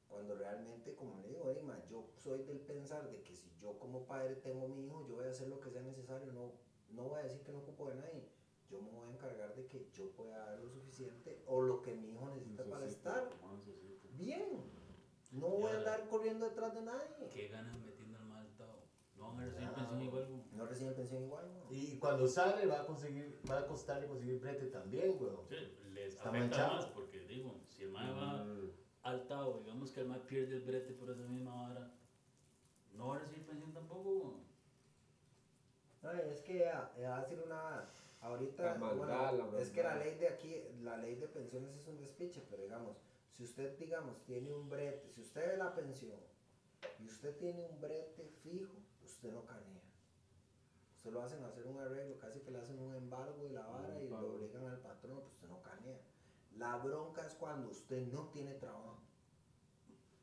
cuando 0.06 0.35
realmente, 0.35 0.95
como 0.95 1.18
le 1.23 1.28
digo, 1.28 1.50
yo 1.88 2.11
soy 2.18 2.42
del 2.42 2.61
pensar 2.61 3.11
de 3.11 3.23
que 3.23 3.35
si 3.35 3.50
yo 3.59 3.78
como 3.78 4.06
padre 4.06 4.37
tengo 4.37 4.68
mi 4.68 4.85
hijo, 4.85 5.06
yo 5.09 5.16
voy 5.16 5.26
a 5.26 5.30
hacer 5.30 5.49
lo 5.49 5.61
que 5.61 5.71
sea 5.71 5.83
necesario, 5.83 6.30
no, 6.33 6.52
no 6.90 7.04
voy 7.04 7.21
a 7.21 7.25
decir 7.25 7.42
que 7.42 7.52
no 7.52 7.59
ocupo 7.59 7.88
de 7.88 7.97
nadie. 7.97 8.28
Yo 8.68 8.83
me 8.83 8.90
voy 8.90 9.09
a 9.09 9.12
encargar 9.12 9.54
de 9.54 9.66
que 9.66 9.88
yo 9.92 10.11
pueda 10.11 10.38
dar 10.38 10.59
lo 10.59 10.68
suficiente 10.68 11.42
o 11.47 11.62
lo 11.62 11.80
que 11.83 11.95
mi 11.95 12.12
hijo 12.12 12.28
necesita 12.28 12.64
para 12.64 12.87
estar 12.87 13.30
como 13.30 13.56
necesita. 13.56 14.09
bien. 14.12 14.75
No 15.30 15.49
voy 15.49 15.73
a 15.73 15.76
andar 15.78 16.09
corriendo 16.09 16.49
detrás 16.49 16.75
de 16.75 16.83
nadie. 16.83 17.28
¿Qué 17.33 17.49
ganas 17.49 17.78
metiendo 17.80 18.18
al 18.18 18.25
mal? 18.26 18.47
No 19.16 19.28
van 19.28 19.40
a 19.40 19.45
recibir 19.47 19.68
Ah. 19.68 19.75
pensión 19.75 20.02
igual, 20.02 20.26
güey. 20.28 20.42
No 20.52 20.66
reciben 20.66 20.95
pensión 20.95 21.23
igual, 21.25 21.52
¿no? 21.54 21.66
Y 21.73 21.99
cuando 21.99 22.26
sale 22.28 22.66
va 22.66 22.83
a 22.83 22.87
conseguir, 22.87 23.40
va 23.50 23.59
a 23.61 23.66
costarle 23.66 24.06
conseguir 24.06 24.38
brete 24.40 24.66
también, 24.66 25.16
weón. 25.21 25.47
Sí, 25.49 25.56
les 25.92 26.14
Está 26.14 26.28
afecta 26.28 26.38
manchado. 26.49 26.75
más 26.76 26.87
porque, 26.87 27.21
digo, 27.21 27.61
si 27.68 27.85
el 27.85 27.90
mae 27.92 28.12
va 28.12 28.45
Mm. 28.45 28.71
al 29.02 29.26
Tao, 29.26 29.59
digamos 29.61 29.90
que 29.90 30.00
el 30.00 30.09
mae 30.09 30.21
pierde 30.21 30.56
el 30.56 30.62
brete 30.62 30.92
por 30.95 31.11
esa 31.11 31.23
misma 31.23 31.62
hora, 31.71 31.90
no 32.92 33.09
va 33.09 33.16
a 33.16 33.18
recibir 33.21 33.47
pensión 33.47 33.73
tampoco, 33.73 34.14
güey. 34.21 34.37
Ay, 36.02 36.21
es 36.30 36.40
que 36.42 36.66
ah, 36.68 36.92
eh, 36.97 37.04
va 37.06 37.18
a 37.18 37.23
decir 37.23 37.40
una. 37.45 37.90
Ahorita, 38.21 38.62
La 38.64 38.75
maldad, 38.75 39.30
bueno, 39.33 39.52
la 39.52 39.61
es 39.61 39.71
que 39.71 39.83
la 39.83 39.90
maldad. 39.90 40.04
ley 40.06 40.18
de 40.18 40.28
aquí, 40.28 40.62
la 40.83 40.97
ley 40.99 41.14
de 41.16 41.28
pensiones 41.28 41.75
es 41.76 41.87
un 41.87 41.99
despiche, 41.99 42.42
pero 42.50 42.62
digamos, 42.62 42.97
si 43.36 43.44
usted, 43.44 43.78
digamos, 43.78 44.24
tiene 44.24 44.52
un 44.52 44.68
brete, 44.68 45.10
si 45.10 45.20
usted 45.20 45.46
ve 45.46 45.56
la 45.58 45.74
pensión 45.74 46.18
y 46.98 47.06
usted 47.06 47.36
tiene 47.36 47.66
un 47.66 47.80
brete 47.80 48.24
fijo, 48.42 48.72
usted 49.04 49.30
no 49.30 49.44
canea. 49.44 49.82
Usted 50.96 51.12
lo 51.12 51.22
hacen 51.22 51.44
hacer 51.44 51.66
un 51.66 51.78
arreglo, 51.78 52.18
casi 52.18 52.40
que 52.40 52.50
le 52.50 52.58
hacen 52.58 52.78
un 52.78 52.94
embargo 52.94 53.44
de 53.44 53.50
la 53.50 53.66
vara 53.66 54.00
y 54.00 54.08
lo 54.08 54.18
obligan 54.18 54.64
al 54.66 54.80
patrón, 54.80 55.20
pues 55.20 55.34
usted 55.34 55.48
no 55.48 55.60
canea. 55.60 56.00
La 56.56 56.78
bronca 56.78 57.26
es 57.26 57.34
cuando 57.34 57.68
usted 57.68 58.06
no 58.10 58.28
tiene 58.28 58.54
trabajo, 58.54 59.02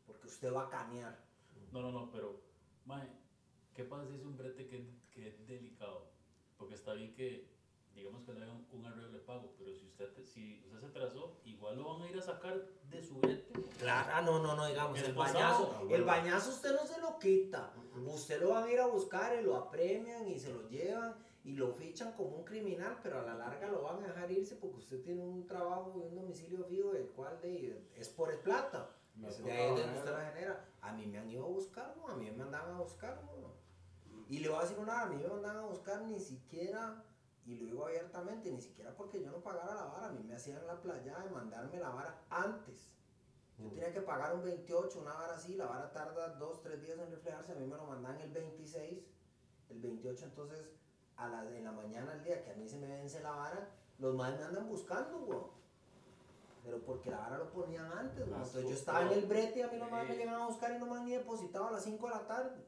porque 0.07 0.27
usted 0.27 0.51
va 0.51 0.65
a 0.65 0.69
canear. 0.69 1.23
No, 1.71 1.83
no, 1.83 1.91
no, 1.91 2.11
pero, 2.11 2.41
mae, 2.85 3.07
¿qué 3.75 3.83
pasa 3.83 4.07
si 4.07 4.15
es 4.15 4.25
un 4.25 4.35
brete 4.35 4.67
que, 4.67 4.89
que 5.11 5.27
es 5.27 5.47
delicado? 5.47 6.09
Porque 6.57 6.73
está 6.73 6.93
bien 6.93 7.13
que, 7.13 7.52
digamos 7.93 8.23
que 8.23 8.33
le 8.33 8.43
hagan 8.43 8.65
un 8.71 8.85
arreglo 8.85 9.11
de 9.11 9.19
pago, 9.19 9.53
pero 9.57 9.73
si 9.73 9.85
usted, 9.85 10.09
si 10.25 10.61
usted 10.65 10.79
se 10.79 10.85
atrasó, 10.87 11.37
igual 11.45 11.77
lo 11.77 11.93
van 11.93 12.01
a 12.03 12.09
ir 12.09 12.17
a 12.17 12.21
sacar 12.21 12.65
de 12.89 13.03
su 13.03 13.15
brete. 13.15 13.53
Claro, 13.79 14.11
ah, 14.13 14.21
no, 14.21 14.39
no, 14.39 14.55
no, 14.55 14.67
digamos, 14.67 14.97
El 14.99 15.05
el 15.05 15.15
pasado, 15.15 15.67
bañazo, 15.67 15.77
ah, 15.77 15.93
el 15.93 16.03
bañazo 16.03 16.49
usted 16.51 16.73
no 16.73 16.85
se 16.85 16.99
lo 17.01 17.19
quita. 17.19 17.73
Usted 18.05 18.41
lo 18.41 18.49
van 18.49 18.63
a 18.65 18.71
ir 18.71 18.79
a 18.79 18.87
buscar 18.87 19.37
y 19.39 19.43
lo 19.43 19.55
apremian 19.55 20.27
y 20.27 20.39
se 20.39 20.51
lo 20.53 20.67
llevan 20.69 21.15
y 21.43 21.53
lo 21.53 21.73
fichan 21.73 22.13
como 22.13 22.37
un 22.37 22.43
criminal, 22.45 22.97
pero 23.03 23.19
a 23.19 23.23
la 23.23 23.35
larga 23.35 23.67
lo 23.69 23.81
van 23.81 24.03
a 24.03 24.07
dejar 24.07 24.31
irse 24.31 24.55
porque 24.55 24.77
usted 24.77 25.01
tiene 25.01 25.21
un 25.21 25.45
trabajo 25.45 25.93
y 25.95 25.99
un 25.99 26.15
domicilio 26.15 26.63
fijo, 26.63 26.93
el 26.93 27.07
cual 27.09 27.39
de, 27.41 27.85
es 27.95 28.09
por 28.09 28.31
el 28.31 28.39
plata. 28.39 28.89
Me 29.15 29.29
De 29.29 29.51
ahí 29.51 29.63
es 29.63 29.67
donde 29.69 29.83
bajar. 29.83 29.97
usted 29.97 30.11
la 30.11 30.31
genera. 30.31 30.65
a 30.81 30.93
mí 30.93 31.05
me 31.05 31.19
han 31.19 31.29
ido 31.29 31.45
a 31.45 31.49
buscar, 31.49 31.95
¿no? 31.97 32.07
a 32.07 32.15
mí 32.15 32.25
me 32.31 32.37
mandaban 32.37 32.75
a 32.75 32.79
buscar. 32.79 33.21
¿no? 33.23 33.53
Y 34.29 34.39
le 34.39 34.49
voy 34.49 34.57
a 34.57 34.61
decir 34.61 34.79
una, 34.79 35.01
a 35.01 35.05
mí 35.07 35.17
me 35.17 35.27
mandaban 35.27 35.57
a 35.57 35.67
buscar 35.67 36.01
ni 36.03 36.19
siquiera, 36.19 37.03
y 37.45 37.55
lo 37.55 37.65
digo 37.65 37.85
abiertamente, 37.85 38.51
ni 38.51 38.61
siquiera 38.61 38.95
porque 38.95 39.21
yo 39.21 39.31
no 39.31 39.39
pagara 39.39 39.75
la 39.75 39.85
vara, 39.85 40.07
a 40.07 40.11
mí 40.11 40.23
me 40.23 40.35
hacían 40.35 40.65
la 40.65 40.81
playa 40.81 41.19
de 41.19 41.29
mandarme 41.29 41.79
la 41.79 41.89
vara 41.89 42.21
antes. 42.29 42.89
Yo 43.59 43.69
tenía 43.69 43.93
que 43.93 44.01
pagar 44.01 44.33
un 44.35 44.43
28, 44.43 44.99
una 44.99 45.13
vara 45.13 45.35
así, 45.35 45.55
la 45.55 45.67
vara 45.67 45.91
tarda 45.91 46.29
dos, 46.35 46.61
tres 46.61 46.81
días 46.81 46.97
en 46.97 47.11
reflejarse, 47.11 47.51
a 47.51 47.55
mí 47.55 47.65
me 47.65 47.75
lo 47.75 47.85
mandan 47.85 48.19
el 48.19 48.31
26, 48.31 49.03
el 49.69 49.79
28 49.79 50.25
entonces 50.25 50.71
a 51.17 51.27
la, 51.27 51.43
en 51.55 51.63
la 51.63 51.71
mañana, 51.71 52.13
el 52.13 52.23
día 52.23 52.43
que 52.43 52.51
a 52.51 52.55
mí 52.55 52.67
se 52.67 52.77
me 52.77 52.87
vence 52.87 53.21
la 53.21 53.31
vara, 53.31 53.69
los 53.99 54.15
más 54.15 54.37
me 54.37 54.43
andan 54.43 54.67
buscando, 54.67 55.19
güey. 55.19 55.39
Pero 56.63 56.79
porque 56.79 57.11
la 57.11 57.17
vara 57.19 57.37
lo 57.37 57.51
ponían 57.51 57.91
antes, 57.91 58.25
güey. 58.25 58.41
Entonces 58.41 58.63
yo 58.63 58.75
estaba 58.75 59.01
en 59.03 59.11
el 59.19 59.25
brete 59.25 59.59
y 59.59 59.61
a 59.61 59.67
mí 59.67 59.77
los 59.77 59.91
más 59.91 60.07
me 60.07 60.15
llegaban 60.15 60.41
a 60.41 60.47
buscar 60.47 60.71
y 60.73 60.79
no 60.79 60.85
me 60.87 60.97
han 60.97 61.05
ni 61.05 61.11
depositado 61.11 61.67
a 61.67 61.71
las 61.71 61.83
5 61.83 62.07
de 62.07 62.13
la 62.13 62.27
tarde. 62.27 62.65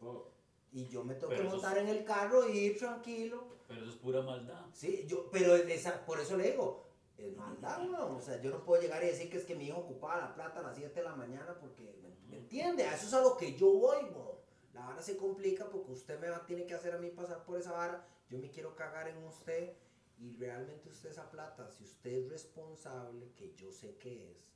Todo. 0.00 0.28
Y 0.72 0.86
yo 0.88 1.02
me 1.04 1.14
tengo 1.14 1.28
Pero 1.30 1.42
que 1.42 1.48
montar 1.48 1.76
es- 1.78 1.82
en 1.82 1.88
el 1.88 2.04
carro 2.04 2.48
y 2.48 2.58
ir 2.58 2.78
tranquilo. 2.78 3.58
Pero 3.66 3.82
eso 3.82 3.90
es 3.90 3.96
pura 3.96 4.22
maldad. 4.22 4.66
Sí, 4.72 5.04
yo, 5.08 5.28
pero 5.30 5.54
esa, 5.56 6.04
por 6.04 6.20
eso 6.20 6.36
le 6.36 6.50
digo, 6.52 6.86
es 7.18 7.36
maldad, 7.36 7.80
weón. 7.88 8.16
O 8.16 8.20
sea, 8.20 8.40
yo 8.40 8.50
no 8.50 8.64
puedo 8.64 8.80
llegar 8.80 9.02
y 9.02 9.06
decir 9.08 9.30
que 9.30 9.38
es 9.38 9.44
que 9.44 9.54
mi 9.54 9.66
hijo 9.66 9.78
ocupaba 9.78 10.20
la 10.20 10.34
plata 10.34 10.60
a 10.60 10.62
las 10.62 10.76
7 10.76 11.00
de 11.00 11.04
la 11.04 11.14
mañana 11.16 11.56
porque, 11.60 11.98
¿me, 12.28 12.36
entiende? 12.36 12.84
A 12.84 12.94
eso 12.94 13.06
es 13.06 13.14
a 13.14 13.20
lo 13.20 13.36
que 13.36 13.54
yo 13.56 13.72
voy, 13.72 14.04
weón. 14.04 14.38
La 14.72 14.86
vara 14.86 15.02
se 15.02 15.16
complica 15.16 15.68
porque 15.68 15.92
usted 15.92 16.18
me 16.20 16.30
va, 16.30 16.46
tiene 16.46 16.66
que 16.66 16.74
hacer 16.74 16.94
a 16.94 16.98
mí 16.98 17.10
pasar 17.10 17.44
por 17.44 17.58
esa 17.58 17.72
vara. 17.72 18.06
Yo 18.28 18.38
me 18.38 18.50
quiero 18.50 18.76
cagar 18.76 19.08
en 19.08 19.22
usted 19.24 19.76
y 20.18 20.36
realmente 20.36 20.88
usted 20.88 21.10
esa 21.10 21.30
plata, 21.30 21.68
si 21.70 21.82
usted 21.84 22.10
es 22.12 22.28
responsable, 22.30 23.32
que 23.36 23.52
yo 23.54 23.72
sé 23.72 23.96
que 23.96 24.30
es, 24.32 24.52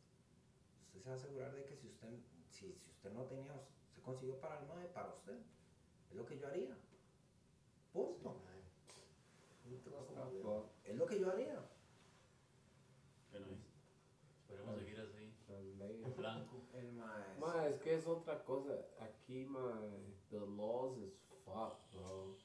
usted 0.87 1.01
se 1.03 1.09
va 1.09 1.15
a 1.15 1.19
asegurar 1.19 1.53
de 1.55 1.65
que 1.65 1.77
si 1.77 1.89
usted, 1.89 2.09
si, 2.51 2.73
si 2.79 2.91
usted 2.91 3.11
no 3.13 3.25
tenía, 3.25 3.53
usted 3.89 4.03
consiguió 4.03 4.39
para 4.41 4.61
el 4.61 4.67
MAE, 4.67 4.87
para 4.89 5.13
usted. 5.13 5.39
Es 6.15 6.19
lo 6.19 6.27
que 6.27 6.39
yo 6.39 6.47
haría. 6.47 6.77
Punto. 7.93 8.37
Es 10.85 10.97
lo 10.97 11.07
que 11.07 11.19
yo 11.19 11.29
haría. 11.29 11.61
Bueno, 13.33 13.47
esperemos 14.39 14.79
seguir 14.79 15.01
así. 15.01 15.35
Blanco. 16.17 16.63
El 16.73 16.93
mae. 16.93 17.39
Ma, 17.41 17.67
es 17.67 17.81
que 17.81 17.95
es 17.97 18.07
otra 18.07 18.45
cosa. 18.45 18.75
Aquí, 19.01 19.45
ma, 19.45 19.77
the 20.31 20.39
laws 20.39 20.97
is 20.99 21.13
fuck, 21.45 21.75
bro. 21.93 22.37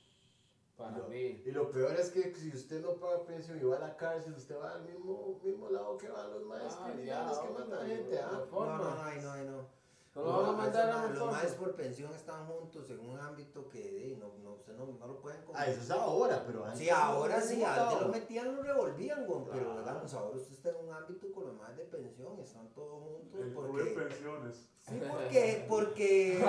Para 0.75 0.97
Lo- 0.97 1.07
mí. 1.09 1.43
Y 1.45 1.51
lo 1.51 1.69
peor 1.69 1.93
es 1.99 2.09
que 2.09 2.33
si 2.33 2.49
usted 2.49 2.81
no 2.81 2.95
paga 2.95 3.23
pensión 3.25 3.59
y 3.59 3.63
va 3.65 3.75
a 3.77 3.79
la 3.81 3.95
cárcel, 3.97 4.33
usted 4.33 4.57
va 4.59 4.73
al 4.73 4.83
mismo, 4.85 5.39
mismo 5.43 5.69
lado 5.69 5.95
que 5.99 6.09
van 6.09 6.31
los 6.31 6.41
maestros 6.43 6.75
Ah, 6.79 6.91
criminales 6.91 7.35
ya, 7.38 7.43
que 7.43 7.49
matan 7.53 7.88
gente, 7.88 8.15
no, 8.15 8.27
¿ah? 8.27 8.47
No, 8.49 8.65
no, 8.65 8.95
no, 8.95 9.21
no, 9.21 9.51
no. 9.51 9.78
No 10.19 10.25
lo 10.25 10.41
van 10.41 10.49
a 10.49 10.57
mandar 10.57 10.89
a 10.89 11.07
Los 11.07 11.31
maes 11.31 11.53
por 11.53 11.75
pensión 11.75 12.13
están 12.13 12.45
juntos 12.47 12.89
en 12.89 12.99
un 12.99 13.19
ámbito 13.19 13.67
que 13.69 14.17
no, 14.19 14.33
no, 14.43 14.53
usted 14.55 14.73
no, 14.73 14.85
no 14.88 15.07
lo 15.07 15.19
pueden 15.19 15.39
Ah, 15.53 15.65
eso 15.67 15.81
es 15.81 15.91
ahora, 15.91 16.43
pero 16.45 16.65
antes. 16.65 16.79
Sí, 16.79 16.89
ahora 16.89 17.41
sí, 17.41 17.63
antes 17.63 18.01
lo 18.01 18.07
metían, 18.09 18.55
lo 18.55 18.61
revolvían, 18.63 19.25
güey, 19.25 19.41
pero 19.51 19.79
digamos, 19.79 20.13
ahora 20.13 20.38
usted 20.38 20.53
está 20.53 20.69
en 20.69 20.88
un 20.88 20.93
ámbito 20.93 21.31
con 21.31 21.45
los 21.45 21.55
más 21.55 21.75
de 21.75 21.85
pensión, 21.85 22.39
están 22.39 22.69
todos 22.73 23.01
juntos 23.03 23.41
El 23.41 23.53
porque... 23.53 23.83
pensiones. 23.83 24.69
Sí, 24.79 24.99
porque, 25.07 25.65
porque, 25.69 26.45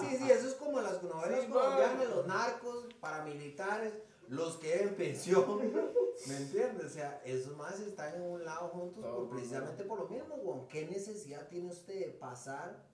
sí, 0.00 0.16
sí, 0.16 0.30
eso 0.30 0.48
es 0.48 0.54
como 0.54 0.80
las 0.80 1.02
novelas 1.02 1.44
Sí, 1.44 1.50
colombianas, 1.50 2.08
los 2.08 2.26
narcos, 2.26 2.86
paramilitares, 3.00 3.94
los 4.28 4.56
que 4.58 4.82
en 4.82 4.94
pensión, 4.94 5.44
¿me 6.28 6.36
entiendes? 6.36 6.86
O 6.86 6.88
sea, 6.88 7.20
esos 7.24 7.56
más 7.56 7.80
están 7.80 8.14
en 8.14 8.22
un 8.22 8.44
lado 8.44 8.68
juntos 8.68 9.04
por, 9.04 9.28
precisamente 9.30 9.82
por 9.84 9.98
lo 9.98 10.08
mismo, 10.08 10.36
güey. 10.36 10.68
¿Qué 10.68 10.86
necesidad 10.86 11.48
tiene 11.48 11.70
usted 11.70 11.98
de 11.98 12.10
pasar 12.12 12.89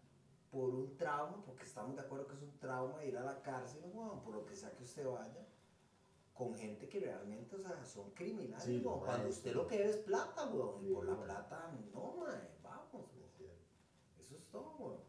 por 0.57 0.75
un 0.75 0.97
trauma? 0.97 1.43
Porque 1.45 1.65
estamos 1.65 1.95
de 1.97 2.01
acuerdo 2.01 2.27
que 2.29 2.35
es 2.35 2.43
un 2.43 2.59
trauma 2.59 3.05
ir 3.05 3.17
a 3.19 3.25
la 3.25 3.43
cárcel, 3.43 3.83
güey, 3.93 4.09
por 4.25 4.35
lo 4.35 4.47
que 4.47 4.57
sea 4.57 4.71
que 4.71 4.85
usted 4.85 5.07
vaya, 5.07 5.47
con 6.33 6.55
gente 6.55 6.89
que 6.89 6.99
realmente, 6.99 7.57
o 7.57 7.59
sea, 7.59 7.85
son 7.85 8.11
criminales, 8.13 8.65
Sí, 8.65 8.83
Cuando 8.83 9.29
usted 9.29 9.55
lo 9.55 9.67
que 9.67 9.77
debe 9.77 9.91
es 9.91 9.97
plata, 9.99 10.47
güey, 10.47 10.91
y 10.91 10.95
por 10.95 11.05
la 11.05 11.23
plata, 11.23 11.79
no, 11.93 12.17
mae, 12.17 12.57
vamos. 12.63 13.05
Eso 14.19 14.37
es 14.37 14.47
todo. 14.51 15.05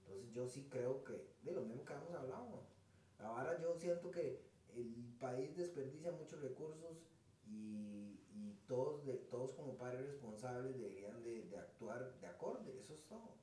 Entonces 0.00 0.32
yo 0.32 0.46
sí 0.46 0.66
creo 0.70 1.04
que, 1.04 1.28
de 1.42 1.52
lo 1.52 1.60
mismo 1.60 1.84
que 1.84 1.92
hemos 1.92 2.12
hablado. 2.12 2.64
Ahora 3.18 3.60
yo 3.60 3.74
siento 3.76 4.10
que 4.10 4.42
el 4.74 5.14
país 5.20 5.56
desperdicia 5.56 6.10
muchos 6.12 6.40
recursos 6.40 7.04
y, 7.46 8.18
y 8.32 8.58
todos, 8.66 9.04
de, 9.04 9.14
todos 9.14 9.52
como 9.52 9.76
padres 9.76 10.06
responsables 10.06 10.74
deberían 10.78 11.22
de, 11.22 11.42
de 11.44 11.58
actuar 11.58 12.18
de 12.18 12.26
acorde, 12.26 12.78
eso 12.78 12.94
es 12.94 13.04
todo. 13.06 13.39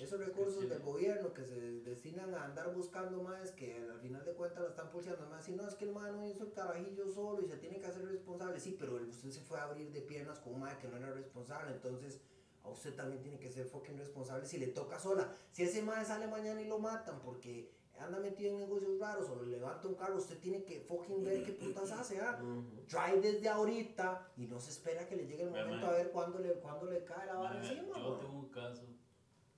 Esos 0.00 0.18
recursos 0.18 0.62
sí. 0.62 0.66
del 0.66 0.82
gobierno 0.82 1.32
que 1.32 1.44
se 1.44 1.54
destinan 1.82 2.34
a 2.34 2.44
andar 2.44 2.74
buscando 2.74 3.22
más, 3.22 3.52
que 3.52 3.76
al 3.76 4.00
final 4.00 4.24
de 4.24 4.32
cuentas 4.32 4.64
la 4.64 4.70
están 4.70 4.90
pulseando 4.90 5.26
más, 5.26 5.44
si 5.44 5.52
no 5.52 5.66
es 5.68 5.74
que 5.76 5.84
el 5.84 5.92
man 5.92 6.16
no 6.16 6.28
hizo 6.28 6.44
el 6.44 6.52
carajillo 6.52 7.08
solo 7.08 7.40
y 7.42 7.46
se 7.46 7.58
tiene 7.58 7.78
que 7.78 7.86
hacer 7.86 8.04
responsable, 8.04 8.58
sí, 8.58 8.76
pero 8.78 8.96
usted 8.96 9.30
se 9.30 9.40
fue 9.40 9.58
a 9.58 9.64
abrir 9.64 9.92
de 9.92 10.00
piernas 10.00 10.40
con 10.40 10.54
un 10.54 10.60
man 10.60 10.76
que 10.78 10.88
no 10.88 10.96
era 10.96 11.12
responsable, 11.12 11.72
entonces 11.72 12.20
a 12.64 12.70
usted 12.70 12.94
también 12.94 13.22
tiene 13.22 13.38
que 13.38 13.50
ser 13.50 13.66
fucking 13.66 13.96
responsable 13.96 14.46
si 14.46 14.58
le 14.58 14.68
toca 14.68 14.98
sola. 14.98 15.32
Si 15.52 15.62
ese 15.62 15.82
man 15.82 16.04
sale 16.04 16.26
mañana 16.26 16.60
y 16.60 16.66
lo 16.66 16.78
matan 16.78 17.20
porque 17.20 17.70
anda 17.98 18.18
metido 18.18 18.50
en 18.50 18.58
negocios 18.58 18.98
raros 18.98 19.28
o 19.28 19.40
le 19.42 19.58
levanta 19.58 19.86
un 19.86 19.94
carro, 19.94 20.16
usted 20.16 20.38
tiene 20.40 20.64
que 20.64 20.80
fucking 20.80 21.22
ver 21.22 21.44
qué 21.44 21.52
putas 21.52 21.92
hace, 21.92 22.20
¿ah? 22.20 22.40
Try 22.88 23.20
desde 23.20 23.48
ahorita 23.48 24.32
y 24.36 24.46
no 24.46 24.58
se 24.58 24.70
espera 24.70 25.06
que 25.06 25.14
le 25.14 25.26
llegue 25.26 25.44
el 25.44 25.50
momento 25.50 25.86
a 25.86 25.92
ver 25.92 26.10
cuándo 26.10 26.40
le, 26.40 26.54
cuándo 26.54 26.86
le 26.86 27.04
cae 27.04 27.26
la 27.26 27.34
vara 27.34 27.60
encima. 27.60 27.96
yo 27.98 28.14
tengo 28.16 28.38
un 28.38 28.48
caso 28.48 28.82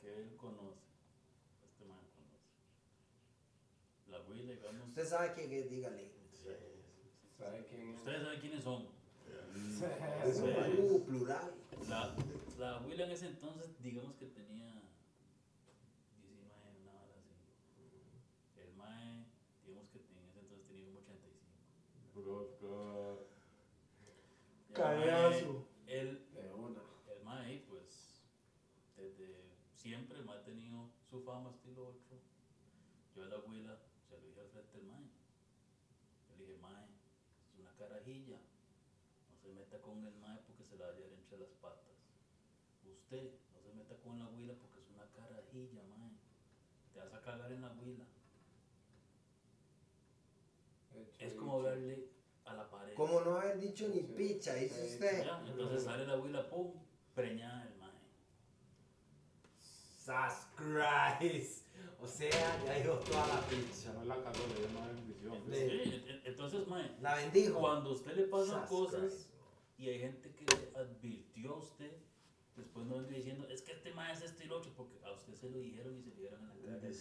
que 0.06 0.22
él 0.22 0.36
conoce. 0.36 0.86
Este 1.64 1.84
man 1.84 1.98
conoce. 2.14 2.38
La 4.08 4.20
huila, 4.22 4.52
digamos. 4.52 4.88
Usted 4.88 5.04
sabe 5.04 5.32
quién 5.34 5.52
es, 5.52 5.68
dígale. 5.70 6.12
¿Sabe 7.36 7.66
quién 7.68 7.88
es? 7.90 7.98
Ustedes 7.98 8.22
saben 8.22 8.40
quiénes 8.40 8.62
son. 8.64 8.86
Sí. 9.56 9.84
uh, 9.84 11.04
plural. 11.04 11.54
La, 11.88 12.14
la 12.58 12.76
abuela 12.76 13.04
en 13.04 13.10
ese 13.10 13.26
entonces, 13.26 13.82
digamos 13.82 14.14
que 14.16 14.26
tenía 14.26 14.66
19, 16.22 16.52
una 16.82 16.92
hora 16.92 17.16
así. 17.18 18.60
El 18.60 18.72
mae, 18.76 19.26
digamos 19.66 19.88
que 19.90 19.98
en 19.98 20.04
ese 20.28 20.38
entonces 20.40 20.66
tenía 20.68 20.84
como 20.86 21.00
85. 21.00 22.20
Bro, 22.22 22.56
bro. 22.60 23.28
Y 24.68 24.70
el 24.70 24.74
Callazo. 24.74 25.52
mae, 25.84 25.98
Él, 26.00 26.26
De 26.32 26.52
una. 26.54 26.82
el 27.12 27.22
mae, 27.24 27.64
pues, 27.68 28.22
desde 28.96 29.44
siempre 29.74 30.18
el 30.18 30.24
mae 30.24 30.38
ha 30.38 30.44
tenido 30.44 30.90
su 31.10 31.22
fama 31.22 31.50
estilo 31.50 31.88
8. 31.88 32.20
Yo 33.14 33.22
a 33.24 33.26
la 33.26 33.36
abuela 33.36 33.78
se 34.08 34.18
lo 34.18 34.26
dije 34.26 34.40
al 34.40 34.48
frente 34.48 34.76
del 34.78 34.86
mae. 34.86 35.04
Yo 36.28 36.36
le 36.36 36.44
dije, 36.46 36.58
mae, 36.60 36.84
es 36.84 37.58
una 37.58 37.72
carajilla. 37.76 38.38
No 39.30 39.36
se 39.40 39.48
meta 39.52 39.80
con 39.80 40.04
el 40.04 40.14
mae 40.16 40.38
porque 40.46 40.64
se 40.64 40.76
la 40.76 40.86
va 40.86 40.92
a 40.92 40.94
llevar 40.96 41.12
entre 41.12 41.38
las 41.38 41.50
patas. 41.62 41.94
Usted 42.84 43.32
no 43.52 43.60
se 43.60 43.72
meta 43.74 43.96
con 44.02 44.18
la 44.18 44.26
huila 44.28 44.54
porque 44.54 44.80
es 44.80 44.88
una 44.90 45.06
carajilla, 45.10 45.82
mae. 45.84 46.12
Te 46.92 46.98
vas 46.98 47.12
a 47.14 47.20
cagar 47.22 47.52
en 47.52 47.62
la 47.62 47.70
huila. 47.72 48.04
Es 51.18 51.34
como 51.34 51.54
hablarle 51.56 52.08
a 52.44 52.54
la 52.54 52.70
pared. 52.70 52.94
Como 52.94 53.20
no 53.20 53.36
haber 53.36 53.58
dicho 53.60 53.88
ni 53.88 54.00
Sí. 54.02 54.14
picha, 54.16 54.54
dice 54.54 54.86
Sí. 54.88 54.94
usted. 54.94 55.24
Ya, 55.24 55.42
Entonces 55.46 55.84
sale 55.84 56.06
la 56.06 56.16
huila, 56.18 56.48
pum, 56.48 56.72
preñada 57.14 57.66
Sas 60.06 60.46
Christ. 60.54 61.66
O 62.00 62.06
sea, 62.06 62.30
ya 62.64 62.74
dio 62.80 62.92
toda 63.00 63.26
la 63.26 63.40
picha. 63.48 63.92
no 63.92 64.04
la 64.04 64.14
cagó, 64.22 64.38
le 64.54 64.60
dio 64.60 64.78
una 64.78 64.86
bendición. 64.86 65.42
Sí, 65.50 65.56
en- 65.58 66.08
en- 66.10 66.22
entonces, 66.24 66.68
mae, 66.68 66.96
La 67.00 67.16
bendijo. 67.16 67.58
cuando 67.58 67.90
a 67.90 67.92
usted 67.94 68.12
le 68.14 68.22
pasan 68.24 68.60
Sas 68.60 68.68
cosas 68.70 69.00
Christ. 69.00 69.30
y 69.78 69.88
hay 69.88 69.98
gente 69.98 70.32
que 70.32 70.44
le 70.44 70.78
advirtió 70.78 71.54
a 71.54 71.58
usted, 71.58 71.90
después 72.54 72.86
no 72.86 72.98
venga 72.98 73.10
diciendo, 73.16 73.48
es 73.48 73.62
que 73.62 73.72
este 73.72 73.92
mae 73.94 74.12
es 74.12 74.22
este 74.22 74.44
y 74.44 74.46
lo 74.46 74.58
otro, 74.58 74.72
porque 74.76 74.96
a 75.04 75.10
usted 75.12 75.34
se 75.34 75.50
lo 75.50 75.58
dijeron 75.58 75.98
y 75.98 76.02
se 76.02 76.10
le 76.10 76.16
dieron 76.20 76.40
en 76.42 76.48
la 76.72 76.78
cara. 76.80 76.92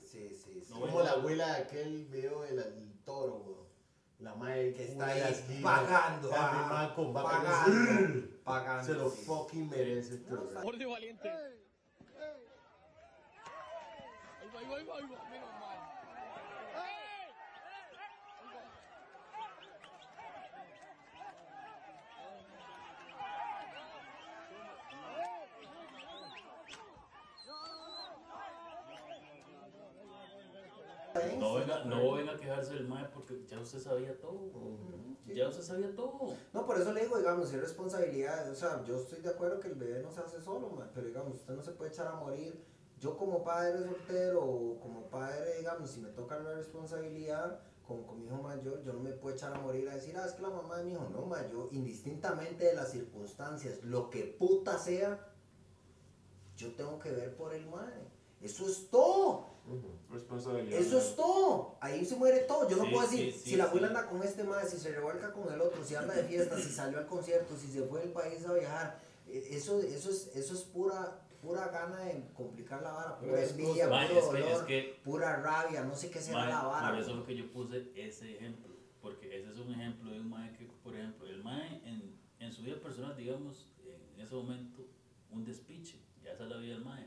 Sí, 0.00 0.28
sí, 0.30 0.60
sí. 0.62 0.66
No, 0.70 0.80
Como 0.80 1.02
la 1.02 1.10
abuela 1.12 1.46
de 1.56 1.62
aquel 1.64 2.06
video 2.06 2.42
del 2.42 2.58
el 2.60 2.92
toro, 3.04 3.38
weón. 3.38 3.68
La 4.20 4.34
madre 4.34 4.72
que 4.74 4.84
está 4.84 5.06
ahí 5.06 5.20
esquina, 5.32 5.62
pagando. 5.62 6.30
ah, 6.32 6.92
con 6.94 7.12
pagando. 7.12 8.28
Pagando. 8.44 8.84
Se 8.84 8.94
lo 8.94 9.10
fucking 9.10 9.68
merece 9.70 10.14
este 10.14 10.30
y 10.32 10.84
valiente. 10.84 11.28
Ahí 14.58 14.66
va, 14.66 14.76
ahí 14.76 14.84
va, 14.84 14.94
ahí 14.96 15.02
va, 15.02 15.08
ahí 15.08 15.14
va. 15.14 15.30
Menos 15.30 15.50
mal. 15.60 15.78
No 31.38 31.54
venga, 31.54 31.84
no 31.84 32.12
venga 32.14 32.32
a 32.32 32.36
quejarse 32.36 32.74
del 32.74 32.88
mae 32.88 33.04
porque 33.14 33.44
ya 33.46 33.60
usted 33.60 33.78
sabía 33.78 34.18
todo. 34.18 34.50
Sí. 35.24 35.34
Ya 35.34 35.48
usted 35.48 35.62
sabía 35.62 35.94
todo. 35.94 36.34
No, 36.52 36.66
por 36.66 36.80
eso 36.80 36.92
le 36.92 37.02
digo, 37.02 37.16
digamos, 37.16 37.52
es 37.52 37.60
responsabilidad, 37.60 38.50
o 38.50 38.54
sea, 38.54 38.84
yo 38.84 38.96
estoy 38.96 39.20
de 39.20 39.30
acuerdo 39.30 39.60
que 39.60 39.68
el 39.68 39.74
bebé 39.76 40.02
no 40.02 40.10
se 40.10 40.20
hace 40.20 40.40
solo, 40.40 40.70
ma, 40.70 40.90
pero 40.92 41.06
digamos, 41.06 41.34
usted 41.34 41.54
no 41.54 41.62
se 41.62 41.72
puede 41.72 41.90
echar 41.90 42.08
a 42.08 42.14
morir 42.14 42.60
yo 43.00 43.16
como 43.16 43.42
padre 43.44 43.82
soltero 43.84 44.42
o 44.44 44.80
como 44.80 45.02
padre, 45.08 45.58
digamos, 45.58 45.90
si 45.90 46.00
me 46.00 46.08
toca 46.10 46.38
la 46.38 46.54
responsabilidad, 46.54 47.60
como 47.86 48.06
con 48.06 48.20
mi 48.20 48.26
hijo 48.26 48.36
mayor, 48.42 48.82
yo 48.84 48.92
no 48.92 49.00
me 49.00 49.12
puedo 49.12 49.34
echar 49.34 49.54
a 49.54 49.60
morir 49.60 49.88
a 49.88 49.94
decir, 49.94 50.14
ah, 50.16 50.26
es 50.26 50.32
que 50.32 50.42
la 50.42 50.50
mamá 50.50 50.78
de 50.78 50.84
mi 50.84 50.92
hijo, 50.92 51.08
no, 51.10 51.22
ma, 51.22 51.46
yo 51.48 51.68
indistintamente 51.72 52.64
de 52.66 52.74
las 52.74 52.90
circunstancias, 52.90 53.82
lo 53.84 54.10
que 54.10 54.24
puta 54.24 54.78
sea, 54.78 55.32
yo 56.56 56.74
tengo 56.74 56.98
que 56.98 57.12
ver 57.12 57.36
por 57.36 57.54
el 57.54 57.66
madre. 57.66 58.08
Eso 58.42 58.66
es 58.68 58.88
todo. 58.90 59.46
Responsabilidad. 60.10 60.80
Eso 60.80 60.98
es 60.98 61.14
todo. 61.16 61.76
Ahí 61.80 62.04
se 62.04 62.16
muere 62.16 62.40
todo. 62.40 62.68
Yo 62.68 62.76
no 62.76 62.84
Sí, 62.84 62.90
puedo 62.90 63.02
decir 63.08 63.32
sí, 63.32 63.38
sí, 63.38 63.50
si 63.50 63.56
la 63.56 63.64
abuela 63.64 63.88
anda 63.88 64.06
con 64.06 64.22
este 64.22 64.42
madre, 64.44 64.68
si 64.68 64.78
se 64.78 64.90
revuelca 64.92 65.32
con 65.32 65.52
el 65.52 65.60
otro, 65.60 65.84
si 65.84 65.94
anda 65.94 66.14
de 66.14 66.24
fiesta, 66.24 66.56
si 66.56 66.70
salió 66.70 66.98
al 66.98 67.06
concierto, 67.06 67.54
si 67.56 67.68
se 67.70 67.82
fue 67.82 68.00
del 68.00 68.12
país 68.12 68.44
a 68.46 68.52
viajar. 68.54 69.00
Eh, 69.28 69.48
Eso, 69.52 69.80
eso, 69.80 70.10
es, 70.10 70.30
eso 70.34 70.54
es 70.54 70.60
pura, 70.62 71.20
pura 71.40 71.68
gana 71.68 72.04
de 72.04 72.32
complicar 72.34 72.82
la 72.82 72.92
vara, 72.92 73.18
pura 73.18 73.42
es 73.42 73.50
envidia, 73.52 73.86
puro 73.86 73.98
es 73.98 74.08
que, 74.08 74.18
es 74.18 74.26
dolor, 74.26 74.66
que 74.66 75.00
pura 75.04 75.36
rabia, 75.36 75.84
no 75.84 75.94
sé 75.94 76.10
qué 76.10 76.20
será 76.20 76.48
la 76.48 76.62
vara. 76.64 76.90
por 76.90 76.98
eso 76.98 77.14
lo 77.14 77.24
que 77.24 77.36
yo 77.36 77.50
puse 77.52 77.92
ese 77.94 78.36
ejemplo, 78.36 78.74
porque 79.00 79.38
ese 79.38 79.50
es 79.50 79.58
un 79.58 79.72
ejemplo 79.72 80.10
de 80.10 80.20
un 80.20 80.28
mae 80.28 80.52
que, 80.52 80.66
por 80.82 80.94
ejemplo, 80.94 81.26
el 81.26 81.42
mae 81.42 81.80
en, 81.84 82.18
en 82.40 82.52
su 82.52 82.62
vida 82.62 82.80
personal, 82.80 83.16
digamos, 83.16 83.70
en 84.14 84.20
ese 84.20 84.34
momento, 84.34 84.82
un 85.30 85.44
despiche, 85.44 86.00
ya 86.22 86.32
esa 86.32 86.44
es 86.44 86.50
la 86.50 86.56
vida 86.56 86.74
del 86.74 86.84
mae, 86.84 87.06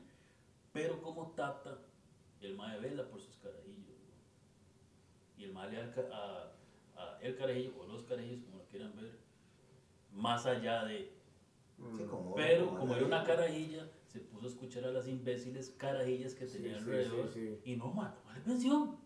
pero 0.72 1.02
como 1.02 1.32
tata, 1.32 1.80
el 2.39 2.56
mae 2.56 2.80
vela 2.80 3.08
por 3.08 3.20
sus 3.22 3.38
carajillos, 3.38 3.98
y 5.38 5.44
el 5.44 5.54
mae 5.54 5.72
le 5.72 5.78
da 5.78 5.94
a 6.12 6.52
el 7.22 7.36
carajillo, 7.36 7.74
o 7.80 7.86
los 7.86 8.04
carajillos, 8.04 8.41
como 8.44 8.58
lo 8.58 8.65
quieran 8.65 8.96
ver, 8.96 9.20
más 10.12 10.46
allá 10.46 10.86
de, 10.86 11.20
Sí, 11.98 12.04
como- 12.04 12.36
pero 12.36 12.70
como 12.78 12.96
era 12.96 13.06
una 13.06 13.20
la- 13.20 13.24
carajilla, 13.26 13.89
se 14.08 14.20
puso 14.20 14.46
a 14.46 14.50
escuchar 14.50 14.86
a 14.86 14.91
las 14.91 15.08
imbéciles 15.08 15.70
carajillas 15.78 16.34
que 16.36 16.46
tenía 16.46 16.74
sí, 16.74 16.78
alrededor 16.80 17.30
sí, 17.34 17.58
sí. 17.63 17.72
y 17.72 17.76
no, 17.76 17.91
man, 17.94 18.13
no 18.24 18.26
vale 18.30 18.41
pensión. 18.41 18.98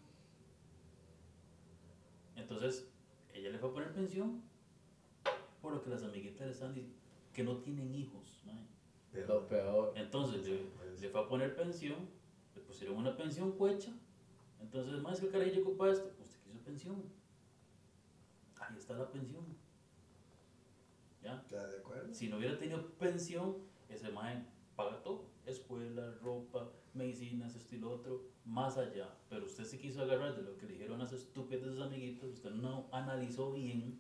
Entonces, 2.35 2.87
ella 3.33 3.49
le 3.51 3.57
fue 3.59 3.69
a 3.69 3.73
poner 3.73 3.93
pensión 3.93 4.41
por 5.61 5.73
lo 5.73 5.81
que 5.83 5.89
las 5.89 6.03
amiguitas 6.03 6.45
le 6.45 6.51
están 6.53 6.73
diciendo, 6.73 6.99
que 7.33 7.43
no 7.43 7.57
tienen 7.57 7.93
hijos. 7.93 8.41
man. 8.45 8.67
Lo 9.27 9.47
peor. 9.47 9.93
Entonces, 9.95 10.45
le, 10.47 10.61
le 10.99 11.09
fue 11.09 11.21
a 11.21 11.27
poner 11.27 11.55
pensión, 11.55 12.07
le 12.53 12.61
pusieron 12.61 12.97
una 12.97 13.15
pensión 13.15 13.53
cuecha. 13.53 13.91
Entonces, 14.59 15.01
más 15.01 15.19
que 15.19 15.27
el 15.27 15.31
carajillo 15.31 15.61
ocupa 15.61 15.89
esto, 15.89 16.11
usted 16.21 16.39
quiso 16.43 16.59
pensión. 16.59 17.03
Ahí 18.59 18.75
está 18.77 18.93
la 18.95 19.09
pensión. 19.09 19.45
¿Ya? 21.25 21.43
¿Ya 21.49 21.65
de 21.65 21.77
acuerdo? 21.79 22.13
Si 22.13 22.27
no 22.29 22.37
hubiera 22.37 22.55
tenido 22.55 22.87
pensión, 22.99 23.57
ese 23.89 24.09
mae 24.11 24.45
paga 24.75 25.01
todo. 25.01 25.25
Escuela, 25.47 26.13
ropa, 26.21 26.69
medicinas, 26.93 27.55
esto 27.55 27.75
y 27.75 27.79
lo 27.79 27.93
otro, 27.93 28.27
más 28.45 28.77
allá. 28.77 29.09
Pero 29.27 29.45
usted 29.45 29.63
se 29.63 29.79
quiso 29.79 30.03
agarrar 30.03 30.35
de 30.35 30.43
lo 30.43 30.55
que 30.55 30.67
le 30.67 30.73
dijeron 30.73 31.01
a 31.01 31.07
sus 31.07 31.21
estúpidos 31.21 31.79
amiguitos, 31.79 32.29
usted 32.29 32.51
no 32.51 32.87
analizó 32.91 33.53
bien. 33.53 33.99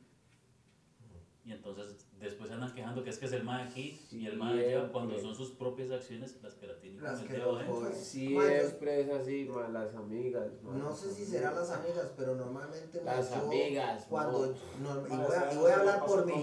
Y 1.45 1.51
entonces 1.51 2.07
después 2.19 2.49
andan 2.49 2.73
quejando 2.73 3.03
que 3.03 3.11
es 3.11 3.19
que 3.19 3.27
es 3.27 3.31
el 3.33 3.43
mae 3.43 3.65
aquí 3.67 4.01
y 4.11 4.25
el 4.25 4.35
mae 4.35 4.65
allá, 4.65 4.91
cuando 4.91 5.11
Siempre. 5.13 5.35
son 5.35 5.35
sus 5.45 5.55
propias 5.55 5.91
acciones 5.91 6.41
las 6.41 6.55
que 6.55 6.65
la 6.65 6.75
tienen 6.79 7.03
Las 7.03 7.21
que 7.21 7.37
los 7.37 7.55
adentro. 7.55 7.75
joden. 7.75 7.93
Siempre 7.93 9.01
es 9.01 9.09
así, 9.11 9.45
ma, 9.53 9.67
las 9.67 9.93
amigas. 9.93 10.47
ma, 10.63 10.73
No 10.73 10.91
sé 10.95 11.11
si 11.13 11.23
serán 11.23 11.53
las 11.53 11.69
amigas, 11.69 12.11
pero 12.17 12.33
normalmente 12.35 12.99
ma, 13.01 13.13
Las 13.17 13.29
yo 13.29 13.41
amigas, 13.45 14.07
cuando 14.09 14.55
no. 14.81 14.95
no, 14.95 15.07
y, 15.07 15.09
voy 15.17 15.35
a, 15.35 15.53
y 15.53 15.57
voy 15.57 15.71
a 15.71 15.75
hablar 15.75 16.05
por 16.05 16.25
mí. 16.25 16.33